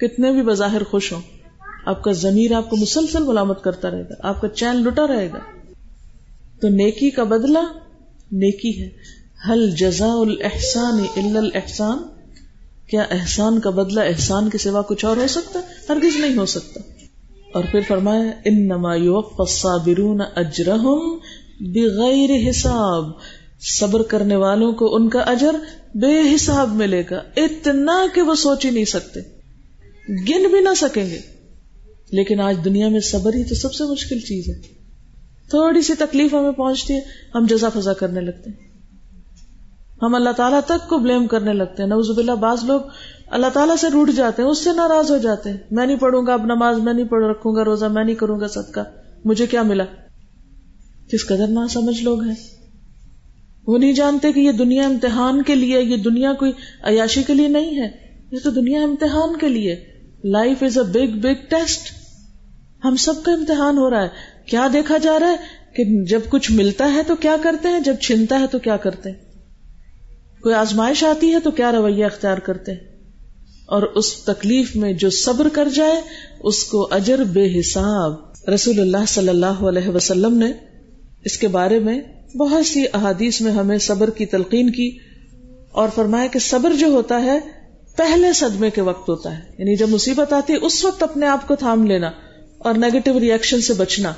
کتنے 0.00 0.32
بھی 0.32 0.42
بظاہر 0.42 0.82
خوش 0.82 1.12
ہوں۔ 1.12 1.41
آپ 1.84 2.02
کا 2.02 2.12
ضمیر 2.12 2.52
آپ 2.52 2.70
کو 2.70 2.76
مسلسل 2.76 3.22
ملامت 3.22 3.64
کرتا 3.64 3.90
رہے 3.90 4.02
گا، 4.02 4.14
آپ 4.20 4.40
کا 4.40 4.48
چین 4.48 4.76
لٹا 4.76 5.06
رہے 5.06 5.28
گا۔ 5.32 5.38
تو 6.60 6.68
نیکی 6.68 7.10
کا 7.10 7.24
بدلہ 7.24 7.58
نیکی 8.32 8.82
ہے۔ 8.82 8.88
حل 9.48 9.70
جزا 9.70 10.12
الحسان 10.12 11.04
الحسان 11.34 11.98
کیا 12.90 13.02
احسان 13.02 13.60
کا 13.60 13.70
بدلہ 13.70 14.00
احسان 14.00 14.50
کے 14.50 14.58
سوا 14.58 14.82
کچھ 14.82 15.04
اور 15.04 15.16
ہو 15.16 15.26
سکتا؟ 15.26 15.60
ہرگز 15.88 16.16
نہیں 16.16 16.36
ہو 16.36 16.46
سکتا۔ 16.46 16.80
اور 17.54 17.64
پھر 17.70 17.80
فرمایا 17.88 18.30
ان 18.44 18.68
نما 18.68 18.92
الصابرون 18.92 20.20
اجرہم 20.36 21.18
بغیر 21.60 22.50
حساب۔ 22.50 23.04
صبر 23.60 24.02
کرنے 24.02 24.36
والوں 24.36 24.72
کو 24.72 24.94
ان 24.96 25.08
کا 25.08 25.20
اجر 25.20 25.54
بے 25.94 26.34
حساب 26.34 26.74
ملے 26.74 27.02
گا۔ 27.10 27.22
اتنا 27.36 28.06
کہ 28.14 28.22
وہ 28.22 28.34
سوچ 28.34 28.64
ہی 28.64 28.70
نہیں 28.70 28.84
سکتے۔ 28.84 29.20
گن 30.08 30.50
بھی 30.50 30.60
نہ 30.60 30.74
سکیں 30.76 31.06
گے۔ 31.06 31.31
لیکن 32.12 32.40
آج 32.40 32.56
دنیا 32.64 32.88
میں 32.88 33.00
صبر 33.00 33.34
ہی 33.34 33.44
تو 33.44 33.54
سب 33.54 33.74
سے 33.74 33.84
مشکل 33.84 34.18
چیز 34.18 34.48
ہے۔ 34.48 34.60
تھوڑی 35.50 35.82
سی 35.82 35.92
تکلیف 35.98 36.34
ہمیں 36.34 36.52
پہنچتی 36.52 36.94
ہے، 36.94 37.00
ہم 37.34 37.46
جزا 37.48 37.68
فضا 37.68 37.92
کرنے 37.92 38.20
لگتے 38.20 38.50
ہیں۔ 38.50 38.72
ہم 40.02 40.14
اللہ 40.14 40.30
تعالیٰ 40.30 40.60
تک 40.66 40.88
کو 40.88 40.98
بلیم 40.98 41.26
کرنے 41.26 41.52
لگتے 41.52 41.82
ہیں۔ 41.82 41.90
نوز 41.90 42.10
باللہ، 42.10 42.32
بعض 42.32 42.64
لوگ 42.64 42.80
اللہ 43.26 43.46
تعالیٰ 43.52 43.76
سے 43.76 43.86
روٹ 43.92 44.10
جاتے 44.16 44.42
ہیں، 44.42 44.48
اس 44.48 44.64
سے 44.64 44.70
ناراض 44.76 45.10
ہو 45.10 45.18
جاتے 45.18 45.50
ہیں۔ 45.50 45.56
میں 45.70 45.86
نہیں 45.86 45.96
پڑھوں 45.96 46.26
گا، 46.26 46.32
اب 46.32 46.44
نماز 46.44 46.78
میں 46.78 46.92
نہیں 46.92 47.06
پڑھ 47.06 47.24
رکھوں 47.24 47.56
گا، 47.56 47.64
روزہ 47.64 47.86
میں 47.86 48.04
نہیں 48.04 48.14
کروں 48.14 48.40
گا، 48.40 48.48
صدقہ۔ 48.48 48.80
مجھے 49.24 49.46
کیا 49.46 49.62
ملا؟ 49.62 49.84
کس 51.12 51.26
قدر 51.26 51.46
نہ 51.46 51.60
سمجھ 51.70 52.02
لوگ 52.02 52.22
ہیں۔ 52.22 52.34
وہ 53.66 53.78
نہیں 53.78 53.92
جانتے 53.92 54.32
کہ 54.32 54.40
یہ 54.40 54.52
دنیا 54.52 54.86
امتحان 54.86 55.42
کے 55.42 55.54
لیے، 55.54 55.82
یہ 55.82 55.96
دنیا 55.96 56.32
کوئی 56.32 56.52
عیاشی 56.82 57.22
کے 57.22 57.34
لیے 57.34 57.48
نہیں 57.48 57.82
ہے۔ 57.82 57.88
یہ 58.32 58.38
تو 58.44 58.50
دنیا 58.50 58.82
امتحان 58.82 59.38
کے 59.38 59.48
لیے۔ 59.48 59.84
Life 60.24 60.62
is 60.62 60.78
a 60.78 61.06
big 61.06 61.18
big 61.18 61.46
test 61.48 62.01
ہم 62.84 62.96
سب 62.96 63.22
کا 63.24 63.32
امتحان 63.32 63.78
ہو 63.78 63.90
رہا 63.90 64.02
ہے۔ 64.02 64.08
کیا 64.46 64.68
دیکھا 64.72 64.98
جا 64.98 65.18
رہا 65.20 65.30
ہے 65.30 65.36
کہ 65.76 66.04
جب 66.04 66.20
کچھ 66.28 66.52
ملتا 66.52 66.92
ہے 66.94 67.02
تو 67.06 67.16
کیا 67.16 67.36
کرتے 67.42 67.68
ہیں، 67.68 67.80
جب 67.80 67.94
چھنتا 68.00 68.40
ہے 68.40 68.46
تو 68.46 68.58
کیا 68.58 68.76
کرتے 68.76 69.10
ہیں؟ 69.10 69.16
کوئی 70.42 70.54
آزمائش 70.54 71.04
آتی 71.04 71.34
ہے 71.34 71.40
تو 71.40 71.50
کیا 71.50 71.72
رویہ 71.72 72.04
اختیار 72.04 72.38
کرتے 72.38 72.72
ہیں؟ 72.72 72.78
اور 73.66 73.82
اس 73.82 74.16
تکلیف 74.16 74.76
میں 74.76 74.92
جو 74.92 75.10
صبر 75.10 75.48
کر 75.48 75.68
جائے، 75.74 76.00
اس 76.40 76.64
کو 76.64 76.88
اجر 76.90 77.18
بے 77.18 77.60
حساب۔ 77.60 78.12
رسول 78.54 78.80
اللہ 78.80 79.04
صلی 79.08 79.28
اللہ 79.28 79.46
علیہ 79.46 79.88
وسلم 79.88 80.38
نے 80.38 80.52
اس 81.24 81.38
کے 81.38 81.48
بارے 81.48 81.78
میں 81.78 82.00
بہت 82.36 82.66
سی 82.66 82.84
احادیث 82.92 83.40
میں 83.40 83.52
ہمیں 83.52 83.78
صبر 83.78 84.10
کی 84.10 84.26
تلقین 84.26 84.70
کی 84.70 84.98
اور 85.72 85.88
فرمایا 85.94 86.26
کہ 86.26 86.38
صبر 86.38 86.72
جو 86.74 86.86
ہوتا 86.86 87.22
ہے، 87.22 87.40
پہلے 87.96 88.32
صدمے 88.32 88.70
کے 88.70 88.80
وقت 88.80 89.08
ہوتا 89.08 89.38
ہے۔ 89.38 89.42
یعنی 89.58 89.76
جب 89.76 89.88
مصیبت 89.88 90.32
آتی 90.32 90.52
ہے، 90.52 90.58
اس 90.58 90.84
وقت 90.84 91.02
اپنے 91.02 91.26
آپ 91.26 91.48
کو 91.48 91.56
تھام 91.56 91.86
لینا۔ 91.86 92.10
اور 92.64 92.74
نیگیٹو 92.74 93.20
ریئیکشن 93.20 93.60
سے 93.60 93.74
بچنا 93.74 94.12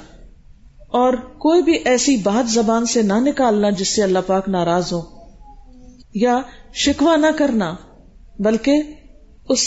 اور 0.88 1.14
کوئی 1.14 1.62
بھی 1.62 1.72
ایسی 1.72 2.16
بات 2.16 2.50
زبان 2.50 2.86
سے 2.86 3.02
نہ 3.02 3.12
نکالنا 3.12 3.70
جس 3.70 3.88
سے 3.88 4.02
اللہ 4.02 4.18
پاک 4.26 4.48
ناراض 4.48 4.92
ہو 4.92 5.02
یا 6.14 6.40
شکوا 6.74 7.16
نہ 7.16 7.26
کرنا، 7.36 7.74
بلکہ 8.38 8.82
اس 9.48 9.60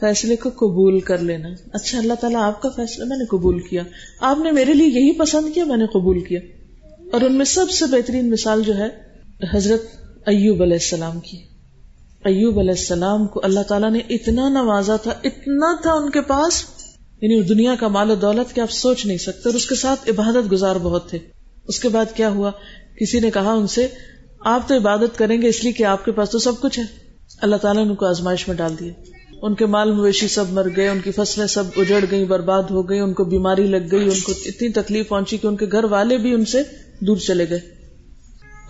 فیصلے 0.00 0.36
کو 0.36 0.50
قبول 0.50 1.00
کر 1.00 1.18
لینا۔ 1.18 1.48
اچھا 1.72 1.98
اللہ 1.98 2.12
تعالیٰ 2.14 2.42
آپ 2.42 2.62
کا 2.62 2.68
فیصلہ 2.76 3.04
میں 3.04 3.16
نے 3.16 3.24
قبول 3.24 3.60
کیا۔ 3.60 3.82
آپ 4.20 4.38
نے 4.38 4.50
میرے 4.50 4.74
لیے 4.74 4.86
یہی 4.86 5.12
پسند 5.12 5.54
کیا، 5.54 5.64
میں 5.64 5.76
نے 5.76 5.86
قبول 5.86 6.24
کیا۔ 6.24 6.40
اور 7.12 7.20
ان 7.20 7.32
میں 7.32 7.44
سب 7.44 7.70
سے 7.70 7.84
بہترین 7.86 8.30
مثال 8.30 8.62
جو 8.62 8.76
ہے، 8.76 8.88
حضرت 9.56 9.82
ایوب 10.26 10.62
علیہ 10.62 10.72
السلام 10.72 11.20
کی۔ 11.20 11.36
ایوب 12.24 12.58
علیہ 12.58 12.70
السلام 12.70 13.26
کو 13.26 13.40
اللہ 13.44 13.60
تعالیٰ 13.60 13.90
نے 13.90 13.98
اتنا 14.08 14.48
نوازا 14.48 14.96
تھا، 14.96 15.10
اتنا 15.24 15.82
تھا 15.82 15.92
ان 15.92 16.10
کے 16.10 16.20
پاس۔ 16.20 16.64
یعنی 17.22 17.42
دنیا 17.42 17.74
کا 17.80 17.88
مال 17.88 18.10
و 18.10 18.14
دولت 18.14 18.54
کہ 18.54 18.60
آپ 18.60 18.70
سوچ 18.70 19.06
نہیں 19.06 19.18
سکتے 19.18 19.42
اور 19.44 19.54
اس 19.54 19.66
کے 19.66 19.74
ساتھ 19.74 20.10
عبادت 20.10 20.52
گزار 20.52 20.76
بہت 20.82 21.10
تھے۔ 21.10 21.18
اس 21.68 21.80
کے 21.80 21.88
بعد 21.88 22.04
کیا 22.14 22.30
ہوا؟ 22.30 22.50
کسی 23.00 23.20
نے 23.20 23.30
کہا 23.30 23.52
ان 23.52 23.66
سے، 23.66 23.86
آپ 24.40 24.68
تو 24.68 24.76
عبادت 24.76 25.18
کریں 25.18 25.42
گے، 25.42 25.48
اس 25.48 25.64
لیے 25.64 25.72
کہ 25.72 25.82
آپ 25.82 26.04
کے 26.04 26.12
پاس 26.12 26.30
تو 26.30 26.38
سب 26.38 26.60
کچھ 26.60 26.78
ہے۔ 26.78 26.84
اللہ 27.42 27.56
تعالیٰ 27.56 27.84
نے 27.84 27.90
ان 27.90 27.96
کو 27.96 28.06
آزمائش 28.06 28.48
میں 28.48 28.56
ڈال 28.56 28.78
دیا۔ 28.80 28.92
ان 29.42 29.54
کے 29.54 29.66
مال 29.66 29.92
مویشی 29.92 30.28
سب 30.28 30.44
مر 30.50 30.66
گئے، 30.76 30.88
ان 30.88 31.00
کی 31.00 31.10
فصلیں 31.10 31.46
سب 31.46 31.64
اجڑ 31.76 32.04
گئی 32.10 32.24
برباد 32.24 32.62
ہو 32.62 32.90
گئی 32.90 32.98
ان 32.98 33.12
کو 33.12 33.24
بیماری 33.24 33.66
لگ 33.66 33.86
گئی، 33.92 34.02
ان 34.02 34.20
کو 34.22 34.32
اتنی 34.44 34.68
تکلیف 34.68 35.08
پہنچی 35.08 35.36
کہ 35.36 35.46
ان 35.46 35.56
کے 35.56 35.66
گھر 35.72 35.84
والے 35.84 36.18
بھی 36.18 36.34
ان 36.34 36.44
سے 36.44 36.62
دور 37.00 37.16
چلے 37.16 37.48
گئے۔ 37.50 37.60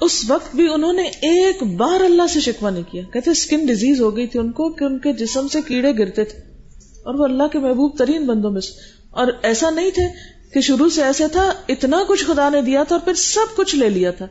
اس 0.00 0.24
وقت 0.28 0.56
بھی 0.56 0.72
انہوں 0.74 0.92
نے 0.92 1.02
ایک 1.02 1.62
بار 1.62 2.00
اللہ 2.00 2.26
سے 2.26 2.40
شکوا 2.40 2.70
نہیں 2.70 2.92
کیا۔ 2.92 3.02
کہتے 3.12 3.30
اسکن 3.30 3.66
ڈیزیز 3.66 4.00
ہو 4.00 4.16
گئی 4.16 4.26
تھی 4.26 4.40
ان 4.40 4.52
کو 4.52 4.70
کہ 4.70 4.84
ان 4.84 4.98
کے 4.98 5.12
جسم 5.12 5.48
سے 5.48 5.58
کیڑے 5.66 5.92
گرتے 5.98 6.24
تھے۔ 6.24 6.49
اور 7.04 7.14
وہ 7.14 7.24
اللہ 7.24 7.48
کے 7.52 7.58
محبوب 7.58 7.98
ترین 7.98 8.26
بندوں 8.26 8.50
میں 8.50 8.60
سے۔ 8.60 8.72
اور 9.10 9.26
ایسا 9.42 9.70
نہیں 9.70 9.90
تھے 9.90 10.02
کہ 10.54 10.60
شروع 10.60 10.88
سے 10.88 11.02
ایسے 11.02 11.28
تھا، 11.28 11.52
اتنا 11.68 12.02
کچھ 12.08 12.24
خدا 12.24 12.50
نے 12.50 12.62
دیا 12.62 12.82
تھا 12.82 12.96
اور 12.96 13.04
پھر 13.04 13.14
سب 13.14 13.56
کچھ 13.56 13.76
لے 13.76 13.88
لیا 13.88 14.10
تھا۔ 14.10 14.26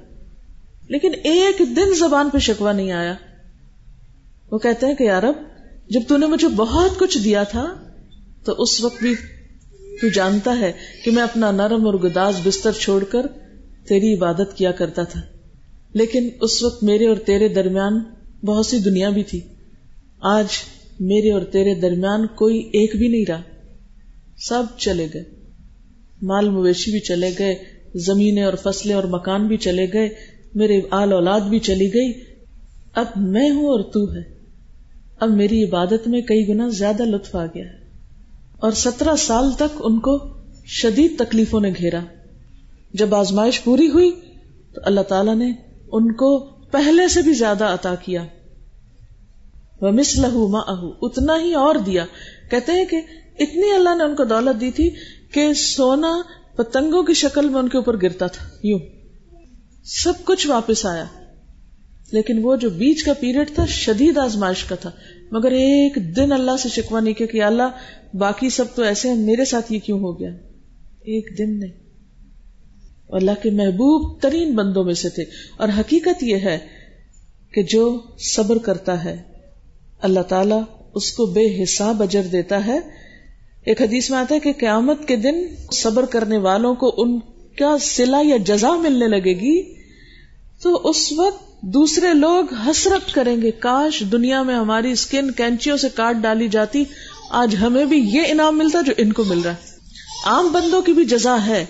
لیکن 0.90 1.12
ایک 1.24 1.62
دن 1.76 1.94
زبان 2.00 2.30
پہ 2.30 2.38
شکوا 2.38 2.72
نہیں 2.72 2.92
آیا۔ 2.92 3.16
وہ 4.52 4.58
کہتے 4.58 4.86
ہیں 4.86 4.96
کہ 4.96 5.04
یارب 5.04 5.36
جب 5.90 6.00
تو 6.08 6.18
نے 6.18 6.26
مجھے 6.26 6.48
بہت 6.48 7.00
کچھ 7.00 7.18
دیا 7.18 7.44
تھا، 7.44 7.74
تو 8.46 8.52
اس 8.58 8.84
وقت 8.84 9.04
بھی 9.04 9.16
تو 10.02 10.10
جانتا 10.10 10.60
ہے 10.60 10.72
کہ 11.06 11.12
میں 11.12 11.24
اپنا 11.24 11.52
نرم 11.52 11.86
اور 11.86 11.94
گداز 11.94 12.36
بستر 12.44 12.72
چھوڑ 12.72 13.04
کر 13.04 13.26
تیری 13.88 14.14
عبادت 14.14 14.58
کیا 14.58 14.72
کرتا 14.72 15.04
تھا۔ 15.04 15.22
لیکن 15.94 16.30
اس 16.42 16.64
وقت 16.64 16.84
میرے 16.84 17.08
اور 17.08 17.16
تیرے 17.16 17.48
درمیان 17.48 18.04
بہت 18.46 18.66
سی 18.66 18.80
دنیا 18.80 19.10
بھی 19.10 19.24
تھی۔ 19.24 19.40
آج 20.22 20.46
میرے 21.00 21.32
اور 21.32 21.42
تیرے 21.42 21.76
درمیان 21.76 22.28
کوئی 22.28 22.58
ایک 22.58 22.96
بھی 22.96 23.08
نہیں 23.08 23.26
رہا۔ 23.30 23.42
سب 24.38 24.64
چلے 24.78 25.08
گئے۔ 25.14 25.24
مال 26.22 26.50
مویشی 26.50 26.92
بھی 26.92 27.00
چلے 27.00 27.32
گئے، 27.40 27.56
زمینیں 27.96 28.44
اور 28.44 28.54
فصلیں 28.54 28.96
اور 28.96 29.04
مکان 29.04 29.48
بھی 29.48 29.58
چلے 29.58 29.88
گئے، 29.94 30.10
میرے 30.56 30.82
آل 30.92 31.14
اولاد 31.14 31.42
بھی 31.42 31.60
چلی 31.60 31.94
گئی۔ 31.94 32.14
اب 32.94 33.06
میں 33.16 33.50
ہوں 33.50 33.66
اور 33.66 33.80
تو 33.80 34.14
ہے۔ 34.14 34.22
اب 35.20 35.30
میری 35.30 35.64
عبادت 35.64 36.08
میں 36.08 36.22
کئی 36.22 36.48
گنا 36.48 36.70
زیادہ 36.70 37.04
لطف 37.04 37.36
آ 37.36 37.46
گیا 37.46 37.66
ہے۔ 37.66 37.80
اور 38.58 38.72
سترہ 38.72 39.16
سال 39.16 39.52
تک 39.52 39.78
ان 39.80 40.00
کو 40.00 40.20
شدید 40.66 41.20
تکلیفوں 41.20 41.62
نے 41.62 41.70
گھیرا۔ 41.70 42.00
جب 42.94 43.16
آزمائش 43.16 43.64
پوری 43.64 43.88
ہوئی 43.88 44.12
تو 44.74 44.82
اللہ 44.86 45.02
تعالی 45.02 45.34
نے 45.34 45.52
ان 45.92 46.12
کو 46.12 46.40
پہلے 46.72 47.08
سے 47.08 47.22
بھی 47.22 47.34
زیادہ 47.34 47.64
عطا 47.64 47.96
کیا۔ 47.96 48.26
وہ 49.82 49.92
مس 49.92 50.18
لہو 50.18 50.58
اتنا 51.02 51.42
ہی 51.44 51.54
اور 51.54 51.76
دیا۔ 51.76 52.06
کہتے 52.52 52.72
ہیں 52.72 52.86
کہ 52.86 53.02
اتنی 53.40 53.72
اللہ 53.72 53.96
نے 53.98 54.04
ان 54.04 54.16
کو 54.16 54.24
دولت 54.24 54.62
دی 54.62 54.72
تھی 54.72 54.90
کہ 55.34 55.54
سونا 55.54 56.22
پتنگوں 56.56 57.04
کی 57.04 57.14
شکل 57.14 57.50
میں 57.50 57.60
ان 57.60 57.70
کے 57.70 57.78
اوپر 57.78 58.02
گرتا 58.02 58.28
تھا۔ 58.28 58.46
یوں۔ 58.64 58.80
سب 59.84 60.14
کچھ 60.24 60.48
واپس 60.48 60.86
آیا۔ 60.86 61.06
لیکن 62.12 62.40
وہ 62.44 62.56
جو 62.56 62.70
بیچ 62.70 63.04
کا 63.04 63.14
پیریڈ 63.14 63.56
تھا، 63.56 63.66
شدید 63.66 64.18
آزمائش 64.18 64.64
کا 64.64 64.76
تھا۔ 64.76 64.92
مگر 65.32 65.52
ایک 65.52 66.16
دن 66.16 66.32
اللہ 66.32 66.52
سے 66.60 66.70
شکوا 66.70 67.00
نہیں 67.00 67.14
کیا 67.14 67.28
کہ 67.28 67.44
اللہ، 67.44 67.64
باقی 68.14 68.50
سب 68.50 68.66
تو 68.76 68.84
ایسے 68.84 69.10
ہیں، 69.10 69.16
میرے 69.16 69.46
ساتھ 69.46 69.74
یہ 69.74 69.80
کیوں 69.80 70.00
ہو 70.00 70.20
گیا؟ 70.20 70.30
ایک 71.00 71.38
دن 71.38 71.60
نہیں۔ 71.60 71.72
اللہ 73.10 73.32
کے 73.44 73.50
محبوب 73.50 74.22
ترین 74.22 74.56
بندوں 74.56 74.84
میں 74.84 74.94
سے 74.94 75.10
تھے۔ 75.10 75.24
اور 75.58 75.70
حقیقت 75.80 76.24
یہ 76.24 76.36
ہے 76.36 76.60
کہ 77.54 77.64
جو 77.64 78.02
صبر 78.36 78.58
کرتا 78.58 79.04
ہے 79.04 79.29
اللہ 80.02 80.20
تعالی 80.20 80.56
اس 80.96 81.12
کو 81.12 81.26
بے 81.26 81.64
حساب 81.64 82.04
اجر 82.04 82.22
دیتا 82.22 82.68
ہے۔ 82.68 82.80
ایک 83.66 83.82
حدیث 83.82 84.10
میں 84.10 84.18
آتا 84.18 84.36
ہے 84.36 84.40
کہ 84.40 84.54
قیامت 84.54 85.08
کے 85.08 85.16
دن 85.16 85.36
صبر 85.72 86.06
کرنے 86.06 86.38
والوں 86.38 86.76
کو 86.76 86.94
ان 86.98 87.20
کا 87.60 87.78
سلا 87.82 88.22
یا 88.24 88.38
جزا 88.38 88.76
ملنے 88.76 89.08
لگے 89.08 89.40
گی۔ 89.40 89.74
تو 90.62 90.82
اس 90.84 91.14
وقت 91.14 91.62
دوسرے 91.62 92.14
لوگ 92.14 92.54
حسرت 92.54 93.14
کریں 93.14 93.42
گے، 93.42 93.52
کاش 93.52 94.04
دنیا 94.12 94.44
میں 94.44 94.56
ہماری 94.56 94.92
اسکن 94.92 95.32
کینچیوں 95.32 95.78
سے 95.78 95.88
کاٹ 95.94 96.16
ڈالی 96.16 96.48
جاتی، 96.48 96.84
آج 97.30 97.56
ہمیں 97.62 97.86
بھی 97.86 97.98
یہ 97.98 98.22
انعام 98.28 98.58
ملتا 98.58 98.82
جو 98.82 98.94
ان 98.98 99.14
کو 99.14 99.24
مل 99.24 99.40
رہا 99.40 99.52
ہے۔ 99.52 99.70
عام 100.26 100.52
بندوں 100.52 100.82
کی 100.82 100.94
بھی 100.94 101.06
جزا 101.06 101.46
ہے، 101.46 101.66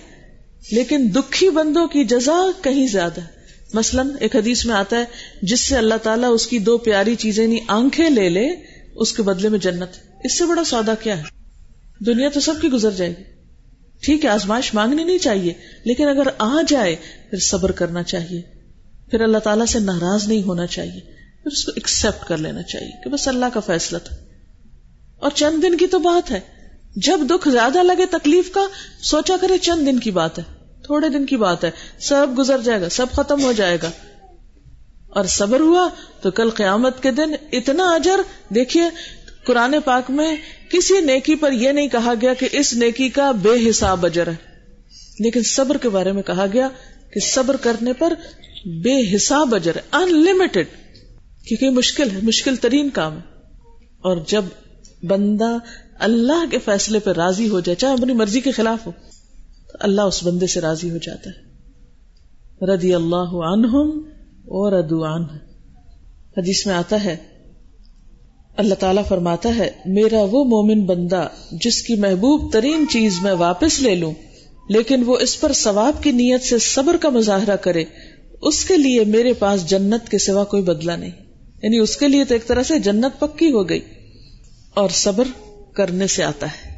لیکن 0.72 1.08
دکھی 1.16 1.50
بندوں 1.50 1.88
کی 1.88 2.04
جزا 2.04 2.38
کہیں 2.62 2.88
زیادہ 2.88 3.22
ہے۔ 3.22 3.39
مثلاً 3.74 4.10
ایک 4.20 4.36
حدیث 4.36 4.66
میں 4.66 4.76
آتا 4.76 4.98
ہے، 4.98 5.06
جس 5.42 5.60
سے 5.60 5.78
اللہ 5.78 5.94
تعالیٰ 6.04 6.30
اس 6.34 6.48
کی 6.48 6.60
دو 6.60 6.78
پیاری 6.78 7.16
چیزیں 7.16 7.48
نہیں 7.48 7.60
آنکھیں 7.68 8.10
لے 8.10 8.30
لے، 8.30 8.48
اس 8.96 9.14
کے 9.14 9.24
بدلے 9.24 9.50
میں 9.50 9.60
جنت۔ 9.60 9.98
اس 10.24 10.38
سے 10.38 10.46
بڑا 10.46 10.64
سودا 10.64 10.96
کیا 10.96 11.18
ہے؟ 11.18 11.24
دنیا 12.06 12.30
تو 12.30 12.40
سب 12.40 12.54
کی 12.62 12.68
گزر 12.68 12.92
جائے 12.92 13.14
گی۔ 13.18 13.24
ٹھیک 14.02 14.26
ہے، 14.26 14.30
آزمائش 14.30 14.74
مانگنی 14.74 15.04
نہیں 15.04 15.18
چاہیے، 15.18 15.54
لیکن 15.86 16.08
اگر 16.08 16.28
آ 16.38 16.62
جائے، 16.68 16.96
پھر 17.30 17.38
صبر 17.38 17.72
کرنا 17.72 18.04
چاہیے۔ 18.04 18.42
پھر 19.12 19.22
اللہ 19.22 19.38
تعالیٰ 19.38 19.66
سے 19.66 19.80
ناراض 19.80 20.28
نہیں 20.28 20.44
ہونا 20.44 20.66
چاہیے۔ 20.66 21.00
پھر 21.44 21.52
اس 21.52 21.66
کو 21.66 21.72
ایکسپٹ 21.76 22.28
کر 22.28 22.38
لینا 22.38 22.62
چاہیے 22.62 23.04
کہ 23.04 23.10
بس 23.10 23.28
اللہ 23.28 23.46
کا 23.54 23.60
فیصلہ 23.60 23.98
تھا۔ 23.98 24.16
اور 25.16 25.32
چند 25.36 25.64
دن 25.64 25.78
کی 25.78 25.88
تو 25.88 26.00
بات 26.00 26.32
ہے۔ 26.32 26.40
جب 26.96 27.20
دکھ 27.30 27.50
زیادہ 27.50 27.84
لگے 27.84 28.06
تکلیف 28.06 28.52
کا، 28.52 28.62
سوچا 29.02 29.36
کرے 29.42 29.58
چند 29.58 29.88
دن 29.88 30.00
کی 30.00 30.12
بات 30.12 30.40
ہے۔ 30.40 30.59
تھوڑے 30.90 31.10
دن 31.10 31.26
کی 31.26 31.38
بات 31.38 31.64
ہے۔ 31.64 31.72
سب 32.00 32.28
گزر 32.38 32.62
جائے 32.62 32.82
گا، 32.82 32.90
سب 32.90 33.06
ختم 33.12 33.44
ہو 33.44 33.52
جائے 33.52 33.78
گا۔ 33.84 33.92
اور 35.10 35.26
صبر 35.26 35.60
ہوا 35.60 35.90
تو 36.22 36.32
کل 36.32 36.50
قیامت 36.50 37.04
کے 37.04 37.12
دن 37.12 37.34
اتنا 37.52 37.92
اجر، 37.92 38.20
دیکھیے، 38.56 38.84
قرآن 39.46 39.76
پاک 39.86 40.12
میں 40.12 40.36
کسی 40.72 41.00
نیکی 41.00 41.36
پر 41.36 41.52
یہ 41.52 41.70
نہیں 41.70 41.88
کہا 41.88 42.14
گیا 42.22 42.34
کہ 42.34 42.50
اس 42.52 42.74
نیکی 42.74 43.10
کا 43.10 43.32
بے 43.32 43.70
حساب 43.70 44.06
اجر 44.06 44.28
ہے۔ 44.28 44.36
لیکن 45.20 45.44
صبر 45.44 45.78
کے 45.78 45.90
بارے 45.90 46.12
میں 46.12 46.24
کہا 46.24 46.46
گیا 46.54 46.70
کہ 47.14 47.20
صبر 47.20 47.56
کرنے 47.56 47.94
پر 47.94 48.14
بے 48.66 49.16
حساب 49.16 49.56
اجر 49.56 49.76
ہے 49.76 49.82
ان 49.92 50.24
لمیٹڈ 50.24 50.68
کیونکہ 51.48 51.70
مشکل 51.70 52.10
ہے، 52.12 52.20
مشکل 52.24 52.56
ترین 52.56 52.90
کام 52.90 53.14
ہے۔ 53.14 53.22
اور 54.00 54.18
جب 54.28 54.46
بندہ 55.04 55.58
اللہ 56.00 56.52
کے 56.52 56.58
فیصلے 56.66 57.00
پہ 57.00 57.12
راضی 57.12 57.50
ہو 57.50 57.60
جائے، 57.60 57.76
چاہے 57.76 57.94
اپنی 57.94 58.14
مرضی 58.14 58.42
کے 58.42 58.52
خلاف 58.52 58.88
ہو 58.88 58.92
تو 59.72 59.78
اللہ 59.80 60.02
اس 60.02 60.24
بندے 60.24 60.48
سے 60.48 60.62
راضی 60.62 60.92
ہو 60.92 60.98
جاتا 60.98 61.30
ہے۔ 61.30 61.50
ردی 62.66 62.94
اللہ 62.94 63.38
عنہم 63.54 64.02
اور 64.46 64.72
ادو 64.72 65.06
عنہ۔ 65.06 65.26
حدیث 66.38 66.68
میں 66.68 66.76
آتا 66.76 67.04
ہے، 67.04 67.16
اللہ 68.58 68.76
تعالیٰ 68.76 69.06
فرماتا 69.06 69.56
ہے، 69.56 69.70
میرا 69.86 70.22
وہ 70.32 70.44
مومن 70.44 70.86
بندہ 70.86 71.28
جس 71.52 71.82
کی 71.82 71.96
محبوب 71.96 72.54
ترین 72.54 72.86
چیز 72.92 73.16
میں 73.22 73.34
واپس 73.34 73.82
لے 73.82 73.96
لوں، 73.96 74.14
لیکن 74.70 75.04
وہ 75.06 75.18
اس 75.18 75.42
پر 75.42 75.54
ثواب 75.54 76.04
کی 76.04 76.12
نیت 76.12 76.44
سے 76.44 76.60
صبر 76.60 76.98
کا 76.98 77.10
مظاہرہ 77.10 77.56
کرے، 77.56 77.84
اس 78.42 78.66
کے 78.66 78.78
لیے 78.78 79.06
میرے 79.06 79.34
پاس 79.34 79.70
جنت 79.70 80.10
کے 80.10 80.18
سوا 80.18 80.44
کوئی 80.44 80.64
بدلہ 80.64 80.92
نہیں۔ 80.92 81.12
یعنی 81.64 81.78
اس 81.78 81.98
کے 81.98 82.08
لیے 82.08 82.26
تو 82.26 82.34
ایک 82.34 82.48
طرح 82.48 82.64
سے 82.64 82.80
جنت 82.80 83.20
پکی 83.20 83.52
ہو 83.52 83.70
گئی۔ 83.70 83.80
اور 84.74 84.90
صبر 84.90 85.24
کرنے 85.74 86.08
سے 86.08 86.24
آتا 86.24 86.48
ہے۔ 86.48 86.69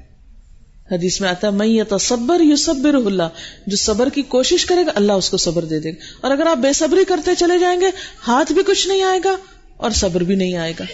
حدیث 0.92 1.22
میں 1.22 1.30
آتا 1.30 1.48
ہے 1.48 1.52
میں 1.52 1.68
یہ 1.68 1.84
تصبر 1.90 2.42
یو 2.42 2.56
صبر 2.56 2.94
اللہ۔ 2.94 3.24
جو 3.68 3.78
صبر 3.78 4.10
کی 4.10 4.22
کوشش 4.22 4.66
کرے 4.66 4.86
گا، 4.86 4.92
اللہ 4.96 5.14
اس 5.14 5.30
کو 5.30 5.38
صبر 5.38 5.66
دے 5.66 5.80
دے 5.80 5.92
گا۔ 5.92 6.04
اور 6.22 6.32
اگر 6.32 6.46
آپ 6.46 6.58
بے 6.58 6.74
صبری 6.74 7.06
کرتے 7.08 7.32
چلے 7.36 7.60
جائیں 7.60 7.82
گے، 7.82 7.86
ہاتھ 8.28 8.52
بھی 8.52 8.62
کچھ 8.68 8.88
نہیں 8.88 9.04
آئے 9.04 9.20
گا 9.24 9.36
اور 9.78 9.92
صبر 9.92 10.22
بھی 10.22 10.36
نہیں 10.36 10.56
آئے 10.56 10.74
گا۔ 10.80 10.86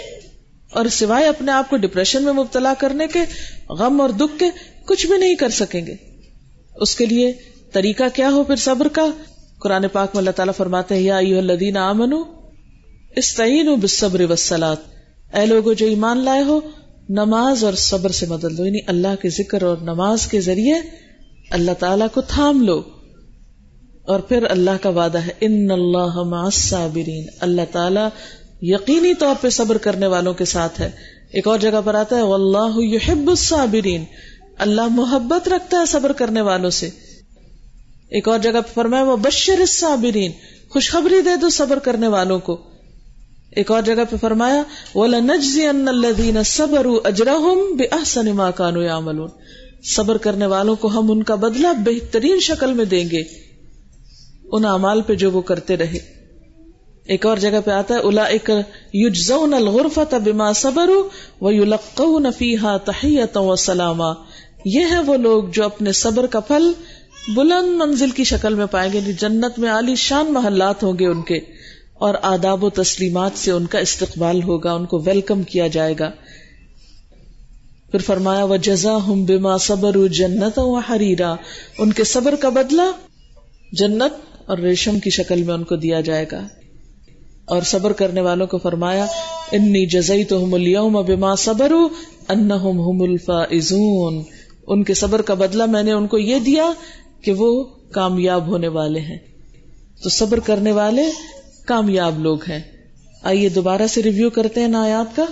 اور 0.72 0.86
سوائے 0.92 1.28
اپنے 1.28 1.52
آپ 1.52 1.70
کو 1.70 1.78
ڈپریشن 1.78 2.24
میں 2.24 2.34
مبتلا 2.34 2.74
کرنے 2.80 3.08
کے، 3.08 3.20
غم 3.70 4.02
اور 4.02 4.10
دکھ 4.10 4.40
کے 4.40 4.46
کچھ 4.86 5.08
بھی 5.08 5.18
نہیں 5.18 5.36
کر 5.36 5.50
سکیں 5.50 5.86
گے۔ 5.86 5.96
اس 6.76 6.96
کے 6.96 7.06
لیے 7.06 7.34
طریقہ 7.72 8.04
کیا 8.14 8.30
ہو 8.30 8.44
پھر 8.44 8.56
صبر 8.56 8.88
کا؟ 8.88 9.06
قرآن 9.60 9.88
پاک 9.88 10.10
میں 10.14 10.20
اللہ 10.22 10.32
تعالیٰ 10.32 10.54
فرماتے 10.58 10.96
ہیں، 10.96 11.02
یا 11.02 11.18
الذین 11.18 11.78
آمنو 11.78 12.24
استعینوا 13.16 13.76
بالصبر 13.76 14.22
والصلاۃ 14.22 14.76
اے 15.36 15.46
لوگو، 15.46 15.74
جو 15.74 15.86
ایمان 15.86 16.18
لائے 16.18 16.44
ہو 16.44 16.62
نماز 17.10 17.64
اور 17.64 17.74
صبر 17.74 18.10
سے 18.10 18.26
مدد 18.26 18.44
لو 18.44 18.66
یعنی 18.66 18.80
اللہ 18.88 19.22
کے 19.22 19.30
ذکر 19.30 19.64
اور 19.64 19.78
نماز 19.78 20.28
کے 20.28 20.42
ذریعے 20.42 20.74
اللہ 21.52 21.72
تعالیٰ 21.80 22.08
کو 22.14 22.22
تھام 22.22 22.62
لو۔ 22.62 22.82
اور 24.04 24.20
پھر 24.20 24.44
اللہ 24.50 24.72
کا 24.82 24.90
وعدہ 24.90 25.18
ہے، 25.18 25.32
ان 25.42 25.72
اللہ 25.72 26.24
مع 26.24 26.46
الصابرین۔ 26.46 27.28
اللہ 27.40 27.62
تعالیٰ 27.72 28.10
یقینی 28.62 29.14
طور 29.14 29.36
پہ 29.42 29.50
صبر 29.50 29.78
کرنے 29.78 30.08
والوں 30.08 30.34
کے 30.34 30.46
ساتھ 30.46 30.82
ہے۔ 30.82 30.90
ایک 31.34 31.48
اور 31.48 31.60
جگہ 31.60 31.82
پر 31.86 31.96
آتا 31.96 32.16
ہے، 32.16 32.22
واللہ 32.22 32.78
یحب 32.78 33.30
الصابرین۔ 33.30 34.04
اللہ 34.58 34.82
محبت 34.82 35.50
رکھتا 35.50 35.80
ہے 35.80 35.86
صبر 35.86 36.12
کرنے 36.12 36.42
والوں 36.42 36.70
سے۔ 36.70 36.90
ایک 38.10 38.28
اور 38.28 38.40
جگہ 38.40 38.60
فرمایا 38.74 39.04
وہ 39.04 39.18
بشر 39.18 39.60
الصابرین۔ 39.60 40.32
خوشخبری 40.70 41.22
دے 41.22 41.36
دو 41.36 41.50
صبر 41.50 41.80
کرنے 41.80 42.08
والوں 42.08 42.40
کو۔ 42.40 42.77
ایک 43.58 43.72
اور 43.72 43.82
جگہ 43.82 44.04
پہ 44.10 44.16
فرمایا، 44.22 44.64
وَلَنَجْزِيَنَّ 44.96 45.90
الَّذِينَ 45.90 46.40
صَبَرُوا 46.46 47.10
أَجْرَهُمْ 47.10 47.78
بِأَحْسَنِ 47.78 48.30
مَا 48.30 48.52
كَانُوا 48.52 48.86
يَعْمَلُونَ۔ 48.86 49.30
صبر 49.84 50.18
کرنے 50.18 50.46
والوں 50.46 50.76
کو 50.76 50.88
ہم 50.88 51.12
ان 51.12 51.24
کا 51.24 51.36
بدلہ 51.36 51.68
بہترین 51.86 52.40
شکل 52.40 52.74
میں 52.74 52.86
دیں 52.86 53.10
گے۔ 53.10 53.24
ان 54.52 54.66
اعمال 54.66 55.02
پہ 55.02 55.16
جو 55.16 55.32
وہ 55.32 55.42
کرتے 55.42 55.78
رہے۔ 55.78 55.98
ایک 57.06 57.26
اور 57.26 57.38
جگہ 57.38 57.62
پہ 57.66 57.72
آتا 57.72 57.94
ہے 57.94 58.00
اولئک 58.00 58.52
یجزون 58.94 59.54
الغرفة 59.54 60.18
بما 60.24 60.54
صبروا 60.54 61.08
ويلقون 61.42 62.28
فيها 62.38 62.78
تحیتا 62.86 63.40
وسلاما۔ 63.40 64.14
یہ 64.66 64.86
ہے 64.92 65.00
وہ 65.00 65.18
لوگ 65.18 65.44
جو 65.44 65.66
اپنے 65.66 65.92
صبر 65.92 66.28
کا 66.28 66.40
پھل 66.40 66.72
بلند 67.28 67.78
منزل 67.78 68.10
کی 68.10 68.24
شکل 68.24 68.54
میں 68.54 68.66
پائیں 68.66 68.94
گے۔ 68.94 69.02
جنت 69.02 69.60
میں 69.60 69.70
عالی 69.70 69.96
شان 69.96 70.34
محلات 70.34 70.84
ہوں 70.84 71.00
گے 71.00 71.08
ان 71.08 71.22
کے۔ 71.22 71.57
اور 72.00 72.16
آداب 72.22 72.64
و 72.64 72.70
تسلیمات 72.70 73.32
سے 73.36 73.52
ان 73.52 73.66
کا 73.66 73.80
استقبال 73.80 74.44
ہوگا، 74.44 74.74
ان 74.74 74.86
کو 74.86 75.00
ویلکم 75.06 75.44
کیا 75.44 75.68
جائے 75.68 75.94
گا۔ 76.00 76.12
پھر 77.92 78.00
فرمایا 78.00 78.44
وہ 78.44 78.58
جزا 78.58 78.98
ہم 79.08 79.26
بما 79.26 79.58
صبر 79.58 80.08
جنت 80.08 80.60
و 80.60 80.78
حریرا 80.78 81.36
ان 81.78 81.94
کے 81.94 82.04
صبر 82.04 82.36
کا 82.36 82.50
بدلہ 82.50 82.82
جنت 83.72 84.42
اور 84.46 84.58
ریشم 84.58 85.00
کی 85.00 85.10
شکل 85.10 85.44
میں 85.44 85.54
ان 85.54 85.64
کو 85.64 85.76
دیا 85.76 86.02
جائے 86.02 86.26
گا۔ 86.32 86.48
اور 87.46 87.62
صبر 87.62 87.94
کرنے 87.94 88.22
والوں 88.22 88.48
کو 88.48 88.58
فرمایا 88.58 89.06
انی 89.52 89.86
جزئی 89.86 90.24
تو 90.24 90.46
ہم 90.46 91.02
بما 91.06 91.36
صبر 91.36 91.72
ان 92.30 92.52
الفائزون۔ 93.02 94.24
ان 94.68 94.84
کے 94.84 94.94
صبر 94.94 95.22
کا 95.22 95.34
بدلہ 95.34 95.66
میں 95.66 95.84
نے 95.84 95.92
ان 95.92 96.08
کو 96.08 96.18
یہ 96.18 96.40
دیا 96.40 96.72
کہ 97.22 97.34
وہ 97.34 97.64
کامیاب 97.92 98.48
ہونے 98.48 98.68
والے 98.68 99.00
ہیں۔ 99.00 99.18
تو 100.04 100.10
صبر 100.10 100.40
کرنے 100.40 100.72
والے 100.72 101.04
کامیاب 101.68 102.20
لوگ 102.20 102.38
ہیں۔ 102.50 102.60
آئیے 103.24 103.50
دوبارہ 103.50 103.88
سے 103.88 104.04
ریویو 104.04 104.30
کرتے 104.30 104.62
ہیں 104.62 104.68
نایات 104.68 105.16
کا۔ 105.16 105.26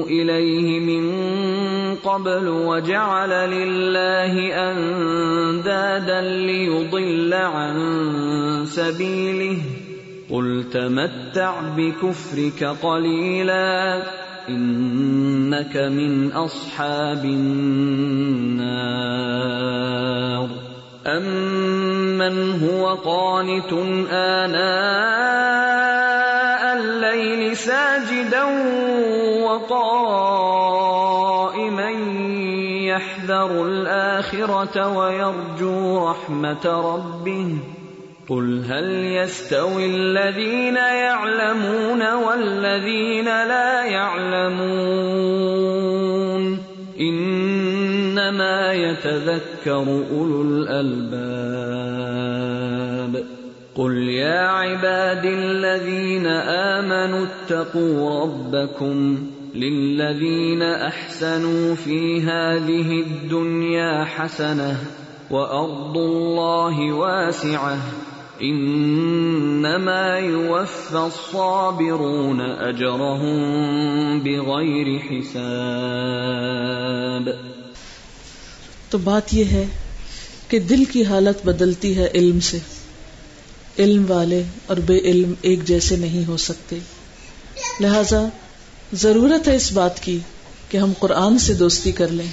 اليه 0.09 0.81
من 0.81 1.05
قبل 1.95 2.49
وجعل 2.49 3.31
لله 3.31 4.55
اندادا 4.71 6.21
ليضل 6.21 7.35
عن 7.35 7.75
سبيله. 8.65 9.57
قل 10.31 10.65
تمتع 10.73 11.61
بكفرك 11.77 12.65
قليلا 12.65 14.03
انك 14.49 15.77
من 15.77 16.33
اصحاب 16.33 17.25
النار. 17.25 18.45
امن 21.07 22.65
هو 22.65 22.95
قانت 22.95 23.73
اناء 24.13 24.65
الليل 26.77 27.57
ساجدا 27.57 28.45
وقائما 29.45 30.85
يحذر 32.89 33.67
الاخره 33.67 34.99
ويرجو 34.99 36.09
رحمه 36.11 36.95
ربه 36.95 37.59
قل 38.29 38.65
هل 38.69 39.05
يستوي 39.05 39.87
الذين 39.87 40.77
يعلمون 40.77 42.15
والذين 42.15 43.25
لا 43.25 43.85
يعلمون 43.85 45.35
انما 47.01 47.34
يتذكر 48.75 50.03
اولو 50.11 50.43
الالباب 50.43 51.95
قل 53.75 54.09
يا 54.09 54.49
عباد 54.49 55.25
الذين 55.25 56.27
امنوا 56.27 57.27
اتقوا 57.27 58.23
ربكم 58.23 59.27
للذين 59.55 60.63
احسنوا 60.63 61.75
في 61.75 62.23
هذه 62.23 63.01
الدنيا 63.01 64.05
حسنه 64.05 64.77
وارض 65.31 65.97
الله 65.97 66.93
واسعه 66.93 67.79
انما 68.43 70.19
يوفى 70.19 70.97
الصابرون 70.97 72.41
اجرهم 72.41 74.21
بغير 74.21 74.99
حساب. 74.99 75.45
تو 78.95 78.99
بات 78.99 79.35
یہ 79.35 79.45
ہے 79.45 79.65
کہ 80.49 80.59
دل 80.59 80.85
کی 80.85 81.05
حالت 81.05 81.47
بدلتی 81.47 81.97
ہے 81.97 82.09
علم 82.15 82.41
سے۔ 82.41 82.59
علم 83.79 84.05
والے 84.09 84.43
اور 84.67 84.77
بے 84.77 84.99
علم 84.99 85.35
ایک 85.43 85.65
جیسے 85.65 85.97
نہیں 85.97 86.29
ہو 86.29 86.37
سکتے۔ 86.37 86.79
لہذا 87.81 88.23
ضرورت 88.93 89.49
ہے 89.49 89.57
اس 89.57 89.73
بات 89.73 90.03
کی 90.03 90.19
کہ 90.69 90.79
ہم 90.79 90.93
قرآن 90.99 91.39
سے 91.39 91.55
دوستی 91.55 91.93
کر 91.93 92.09
لیں، 92.09 92.27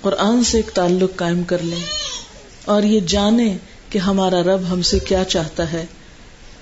قرآن 0.00 0.44
سے 0.44 0.58
ایک 0.58 0.70
تعلق 0.74 1.16
قائم 1.16 1.42
کر 1.42 1.58
لیں۔ 1.62 1.84
اور 2.64 2.82
یہ 2.82 3.00
جانیں 3.00 3.58
کہ 3.90 3.98
ہمارا 3.98 4.42
رب 4.42 4.60
ہم 4.70 4.82
سے 4.82 4.98
کیا 4.98 5.24
چاہتا 5.24 5.72
ہے۔ 5.72 5.86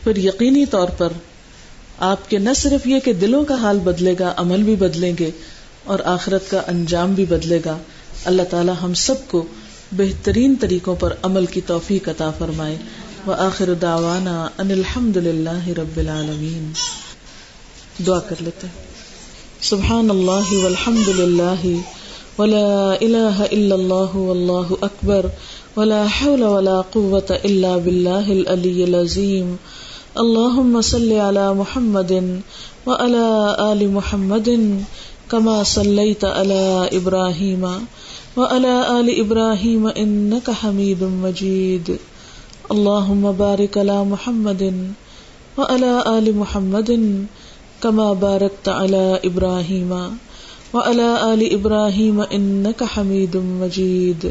پھر 0.04 0.16
یقینی 0.16 0.66
طور 0.66 0.88
پر 0.88 1.08
آپ 1.98 2.30
کے 2.30 2.38
نہ 2.38 2.50
صرف 2.56 2.86
یہ 2.86 3.00
کہ 3.00 3.12
دلوں 3.12 3.44
کا 3.44 3.54
حال 3.54 3.78
بدلے 3.78 4.14
گا، 4.20 4.34
عمل 4.36 4.62
بھی 4.62 4.76
بدلیں 4.76 5.12
گے 5.18 5.30
اور 5.84 5.98
آخرت 6.04 6.50
کا 6.50 6.60
انجام 6.66 7.14
بھی 7.14 7.24
بدلے 7.24 7.58
گا۔ 7.64 7.78
اللہ 8.24 8.42
تعالی 8.50 8.72
ہم 8.82 8.94
سب 8.94 9.14
کو 9.28 9.44
بہترین 9.92 10.54
طریقوں 10.60 10.96
پر 10.96 11.14
عمل 11.22 11.46
کی 11.46 11.60
توفیق 11.60 12.08
عطا 12.08 12.30
فرمائے۔ 12.38 12.76
و 13.26 13.32
آخر 13.32 13.74
داوانا 13.74 14.48
ان 14.58 14.70
الحمد 14.70 15.16
للہ 15.16 15.68
رب 15.68 15.96
العالمین۔ 15.96 16.72
دعا 18.06 18.18
کر 18.18 18.36
لیتے 18.40 18.66
ہیں۔ 18.66 18.88
سبحان 19.60 20.10
اللہ 20.10 20.52
والحمد 20.52 21.08
للہ 21.08 21.76
ولا 22.38 22.92
الہ 23.00 23.42
الا 23.50 23.74
اللہ 23.74 24.16
واللہ 24.16 24.74
اکبر 24.80 25.26
ولا 25.76 26.04
حول 26.04 26.42
ولا 26.42 26.80
قوة 26.80 27.34
إلا 27.44 27.76
بالله 27.76 28.32
العلي 28.32 28.84
العظيم 28.84 29.56
اللهم 30.14 30.80
صل 30.80 31.12
على 31.12 31.46
محمد 31.56 32.12
وعلى 32.86 33.26
آل 33.58 33.86
محمد 33.86 34.48
كما 35.28 35.62
صليت 35.66 36.24
على 36.24 36.96
إبراهيم 36.96 37.66
وعلى 38.38 39.00
آل 39.00 39.08
إبراهيم 39.20 39.86
إنك 39.86 40.50
حميد 40.50 41.02
مجيد. 41.02 41.86
اللهم 42.72 43.32
بارك 43.32 43.78
على 43.78 43.98
محمد 44.04 44.62
وعلى 45.58 45.92
آل 46.06 46.26
محمد 46.38 46.90
كما 47.82 48.08
باركت 48.12 48.68
على 48.68 49.20
إبراهيم 49.24 49.90
وعلى 50.74 51.08
آل 51.34 51.40
إبراهيم 51.52 52.20
إنك 52.20 52.84
حميد 52.84 53.36
مجيد. 53.36 54.22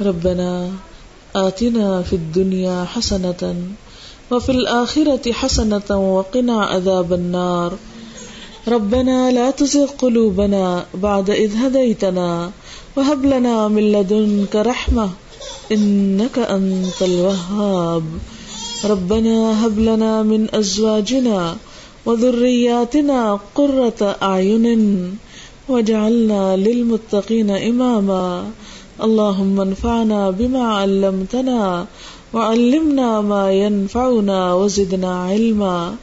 ربنا 0.00 0.50
آتنا 1.36 2.02
في 2.02 2.16
الدنيا 2.16 2.84
حسنة 2.84 3.42
وفي 4.30 4.52
الآخرة 4.52 5.32
حسنة 5.32 5.88
وقنا 5.90 6.56
عذاب 6.64 7.12
النار. 7.12 7.70
ربنا 8.68 9.30
لا 9.30 9.50
تزغ 9.50 9.86
قلوبنا 10.02 10.84
بعد 10.94 11.30
إذ 11.30 11.50
هديتنا 11.56 12.50
وهب 12.96 13.26
لنا 13.26 13.68
من 13.68 13.92
لدنك 13.92 14.56
رحمة 14.56 15.10
إنك 15.72 16.38
أنت 16.38 17.02
الوهاب. 17.02 18.02
ربنا 18.84 19.66
هب 19.66 19.78
لنا 19.78 20.22
من 20.22 20.54
أزواجنا 20.54 21.56
وذرياتنا 22.06 23.38
قرة 23.54 24.16
أعين 24.22 24.66
واجعلنا 25.68 26.56
للمتقين 26.56 27.50
إماما. 27.50 28.50
اللهم 29.02 29.60
انفعنا 29.60 30.30
بما 30.30 30.64
علمتنا 30.74 31.86
وعلمنا 32.34 33.20
ما 33.20 33.52
ينفعنا 33.52 34.54
وزدنا 34.54 35.24
علما. 35.24 35.94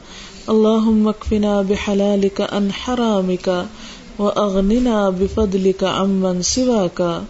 اللهم 0.48 1.08
اكفنا 1.08 1.62
بحلالك 1.62 2.40
عن 2.52 2.72
حرامك 2.72 3.66
واغننا 4.18 5.10
بفضلك 5.10 5.84
عمن 5.84 6.42
سواك. 6.42 7.22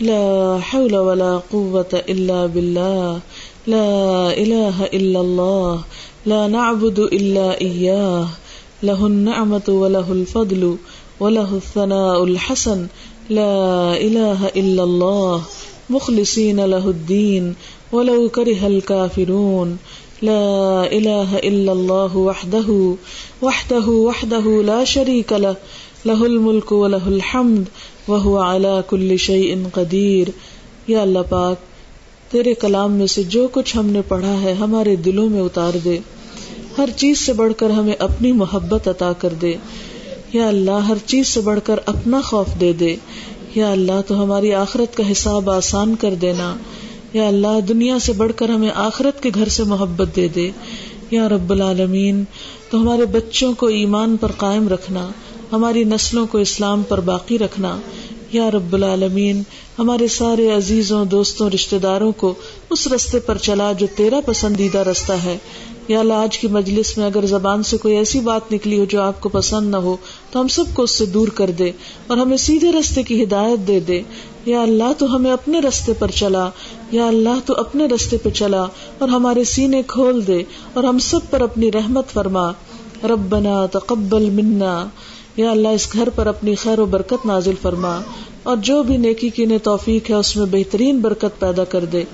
لا 0.00 0.58
حول 0.60 0.96
ولا 0.96 1.42
قوة 1.52 1.92
إلا 2.08 2.46
بالله. 2.46 3.20
لا 3.66 4.30
إله 4.38 4.84
إلا 4.84 5.20
الله. 5.20 5.84
لا 6.26 6.46
نعبد 6.46 6.98
إلا 6.98 7.60
إياه. 7.60 8.28
له 8.82 9.06
النعمة 9.06 9.64
وله 9.68 10.12
الفضل 10.12 10.76
وله 11.20 11.54
الثناء 11.54 12.24
الحسن. 12.24 12.86
لا 13.30 13.96
إله 13.96 14.46
إلا 14.46 14.82
الله. 14.84 15.42
مخلصين 15.90 16.64
له 16.64 16.88
الدين. 16.88 17.54
ولو 17.92 18.28
كره 18.28 18.66
الكافرون. 18.66 19.78
لا 20.22 20.82
إله 20.92 21.36
إلا 21.42 21.72
الله 21.72 22.08
وحده 22.14 22.94
وحده 23.42 23.84
وحده 23.86 24.62
لا 24.62 24.84
شريك 24.84 25.32
له 25.32 25.52
له 26.06 26.24
الملك 26.24 26.72
وله 26.72 27.06
الحمد، 27.06 27.64
وهو 28.08 28.38
على 28.38 28.80
كل 28.88 29.16
شيء 29.16 29.56
قدير۔ 29.72 30.28
یا 30.86 31.02
اللہ 31.02 31.18
پاک، 31.28 31.56
تیرے 32.32 32.54
کلام 32.54 32.92
میں 32.92 33.06
سے 33.06 33.22
جو 33.22 33.48
کچھ 33.52 33.76
ہم 33.76 33.86
نے 33.86 34.02
پڑھا 34.08 34.40
ہے 34.42 34.52
ہمارے 34.52 34.96
دلوں 34.96 35.28
میں 35.28 35.40
اتار 35.40 35.72
دے۔ 35.84 35.98
ہر 36.78 36.88
چیز 36.96 37.18
سے 37.18 37.32
بڑھ 37.32 37.52
کر 37.56 37.70
ہمیں 37.70 37.94
اپنی 37.98 38.32
محبت 38.32 38.88
عطا 38.88 39.12
کر 39.12 39.32
دے۔ 39.42 39.54
یا 40.32 40.48
اللہ، 40.48 40.70
ہر 40.70 40.96
چیز 41.06 41.28
سے 41.28 41.40
بڑھ 41.40 41.60
کر 41.64 41.80
اپنا 41.86 42.20
خوف 42.20 42.60
دے 42.60 42.72
دے۔ 42.72 42.96
یا 43.54 43.72
اللہ، 43.72 44.00
تو 44.06 44.22
ہماری 44.22 44.52
آخرت 44.52 44.96
کا 44.96 45.12
حساب 45.12 45.50
آسان 45.50 45.94
کر 45.96 46.14
دینا۔ 46.14 46.56
یا 47.12 47.28
اللہ، 47.28 47.60
دنیا 47.68 47.98
سے 47.98 48.12
بڑھ 48.12 48.32
کر 48.36 48.48
ہمیں 48.48 48.70
آخرت 48.74 49.22
کے 49.22 49.30
گھر 49.34 49.48
سے 49.48 49.64
محبت 49.64 50.16
دے 50.16 50.28
دے۔ 50.28 50.50
یا 51.10 51.28
رب 51.28 51.52
العالمین، 51.52 52.24
تو 52.70 52.80
ہمارے 52.80 53.04
بچوں 53.04 53.52
کو 53.52 53.66
ایمان 53.66 54.16
پر 54.16 54.32
قائم 54.32 54.68
رکھنا، 54.68 55.08
ہماری 55.52 55.84
نسلوں 55.84 56.26
کو 56.26 56.38
اسلام 56.38 56.82
پر 56.88 57.00
باقی 57.00 57.38
رکھنا۔ 57.38 57.80
یا 58.32 58.50
رب 58.50 58.74
العالمین، 58.74 59.42
ہمارے 59.78 60.08
سارے 60.08 60.50
عزیزوں، 60.50 61.04
دوستوں 61.04 61.50
رشتے 61.50 61.78
داروں 61.78 62.12
کو 62.12 62.34
اس 62.70 62.86
رستے 62.86 63.20
پر 63.20 63.38
چلا 63.38 63.72
جو 63.72 63.86
تیرا 63.96 64.20
پسندیدہ 64.26 64.78
رستہ 64.78 65.12
ہے۔ 65.12 65.38
یا 65.88 66.00
اللہ، 66.00 66.14
آج 66.14 66.38
کی 66.38 66.48
مجلس 66.48 66.98
میں 66.98 67.06
اگر 67.06 67.26
زبان 67.26 67.62
سے 67.62 67.76
کوئی 67.76 67.96
ایسی 67.96 68.20
بات 68.20 68.52
نکلی 68.52 68.78
ہو 68.78 68.84
جو 68.84 69.02
آپ 69.02 69.20
کو 69.20 69.28
پسند 69.28 69.70
نہ 69.70 69.76
ہو 69.76 69.96
تو 70.30 70.40
ہم 70.40 70.48
سب 70.48 70.64
کو 70.74 70.82
اس 70.82 70.90
سے 70.90 71.06
دور 71.06 71.28
کر 71.28 71.50
دے 71.50 71.72
اور 72.06 72.16
ہمیں 72.16 72.36
سیدھے 72.36 72.72
رستے 72.72 73.02
کی 73.02 73.22
ہدایت 73.22 73.68
دے 73.68 73.80
دے۔ 73.80 74.02
یا 74.46 74.62
اللہ 74.62 74.92
تو 74.98 75.16
ہمیں 75.16 75.32
اپنے 75.32 75.60
رستے 75.60 75.92
پر 75.98 76.10
چلا۔ 76.10 76.50
یا 76.90 77.06
اللہ 77.06 77.46
تو 77.46 77.54
اپنے 77.54 77.86
رستے 77.86 78.16
پہ 78.16 78.30
چلا 78.30 78.64
اور 78.98 79.08
ہمارے 79.08 79.44
سینے 79.44 79.82
کھول 79.86 80.26
دے 80.26 80.42
اور 80.72 80.84
ہم 80.84 80.98
سب 80.98 81.20
پر 81.30 81.40
اپنی 81.40 81.72
رحمت 81.72 82.08
فرما۔ 82.08 82.50
ربنا 83.04 83.66
تقبل 83.66 84.30
منا۔ 84.30 84.86
یا 85.36 85.50
اللہ، 85.50 85.68
اس 85.68 85.92
گھر 85.92 86.08
پر 86.08 86.26
اپنی 86.26 86.54
خیر 86.54 86.78
و 86.78 86.86
برکت 86.86 87.26
نازل 87.26 87.54
فرما۔ 87.62 88.00
اور 88.42 88.56
جو 88.56 88.82
بھی 88.82 88.96
نیکی 88.96 89.28
کی 89.28 89.44
نے 89.44 89.58
توفیق 89.58 90.10
ہے، 90.10 90.14
اس 90.14 90.36
میں 90.36 90.46
بہترین 90.50 91.00
برکت 91.00 91.40
پیدا 91.40 91.64
کر 91.64 91.84
دے۔ 91.84 92.04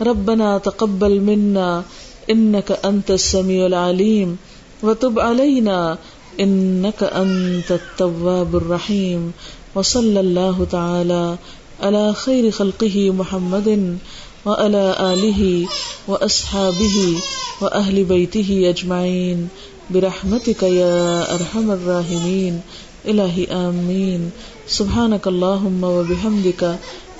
ربنا 0.00 0.58
تقبل 0.58 1.18
منا۔ 1.18 1.80
انك 2.26 2.72
انت 2.82 3.10
السميع 3.10 3.64
العليم 3.64 4.34
وتب 4.82 5.20
علينا 5.20 5.94
انك 6.40 7.02
انت 7.02 7.72
التواب 7.72 8.56
الرحيم. 8.56 9.32
وصلى 9.74 10.20
الله 10.20 10.64
تعالى 10.64 11.38
على 11.82 12.14
خير 12.14 12.50
خلقه 12.50 13.10
محمد 13.10 13.98
وعلى 14.46 14.96
آله 15.00 15.66
وأصحابه 16.08 17.16
وأهل 17.60 18.04
بيته 18.04 18.70
أجمعين. 18.70 19.48
برحمتك 19.90 20.62
يا 20.62 21.34
أرحم 21.34 21.70
الراحمين. 21.70 22.60
إلهي 23.08 23.44
آمين. 23.44 24.30
سبحانك 24.68 25.26
اللهم 25.26 25.84
وبحمدك 25.84 26.78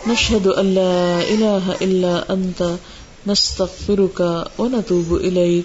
نشهد 0.09 0.46
أن 0.46 0.75
لا 0.75 1.22
إله 1.22 1.72
إلا 1.83 2.33
أنت. 2.33 2.75
نستغفرك 3.27 4.44
ونتوب 4.59 5.14
إليك. 5.14 5.64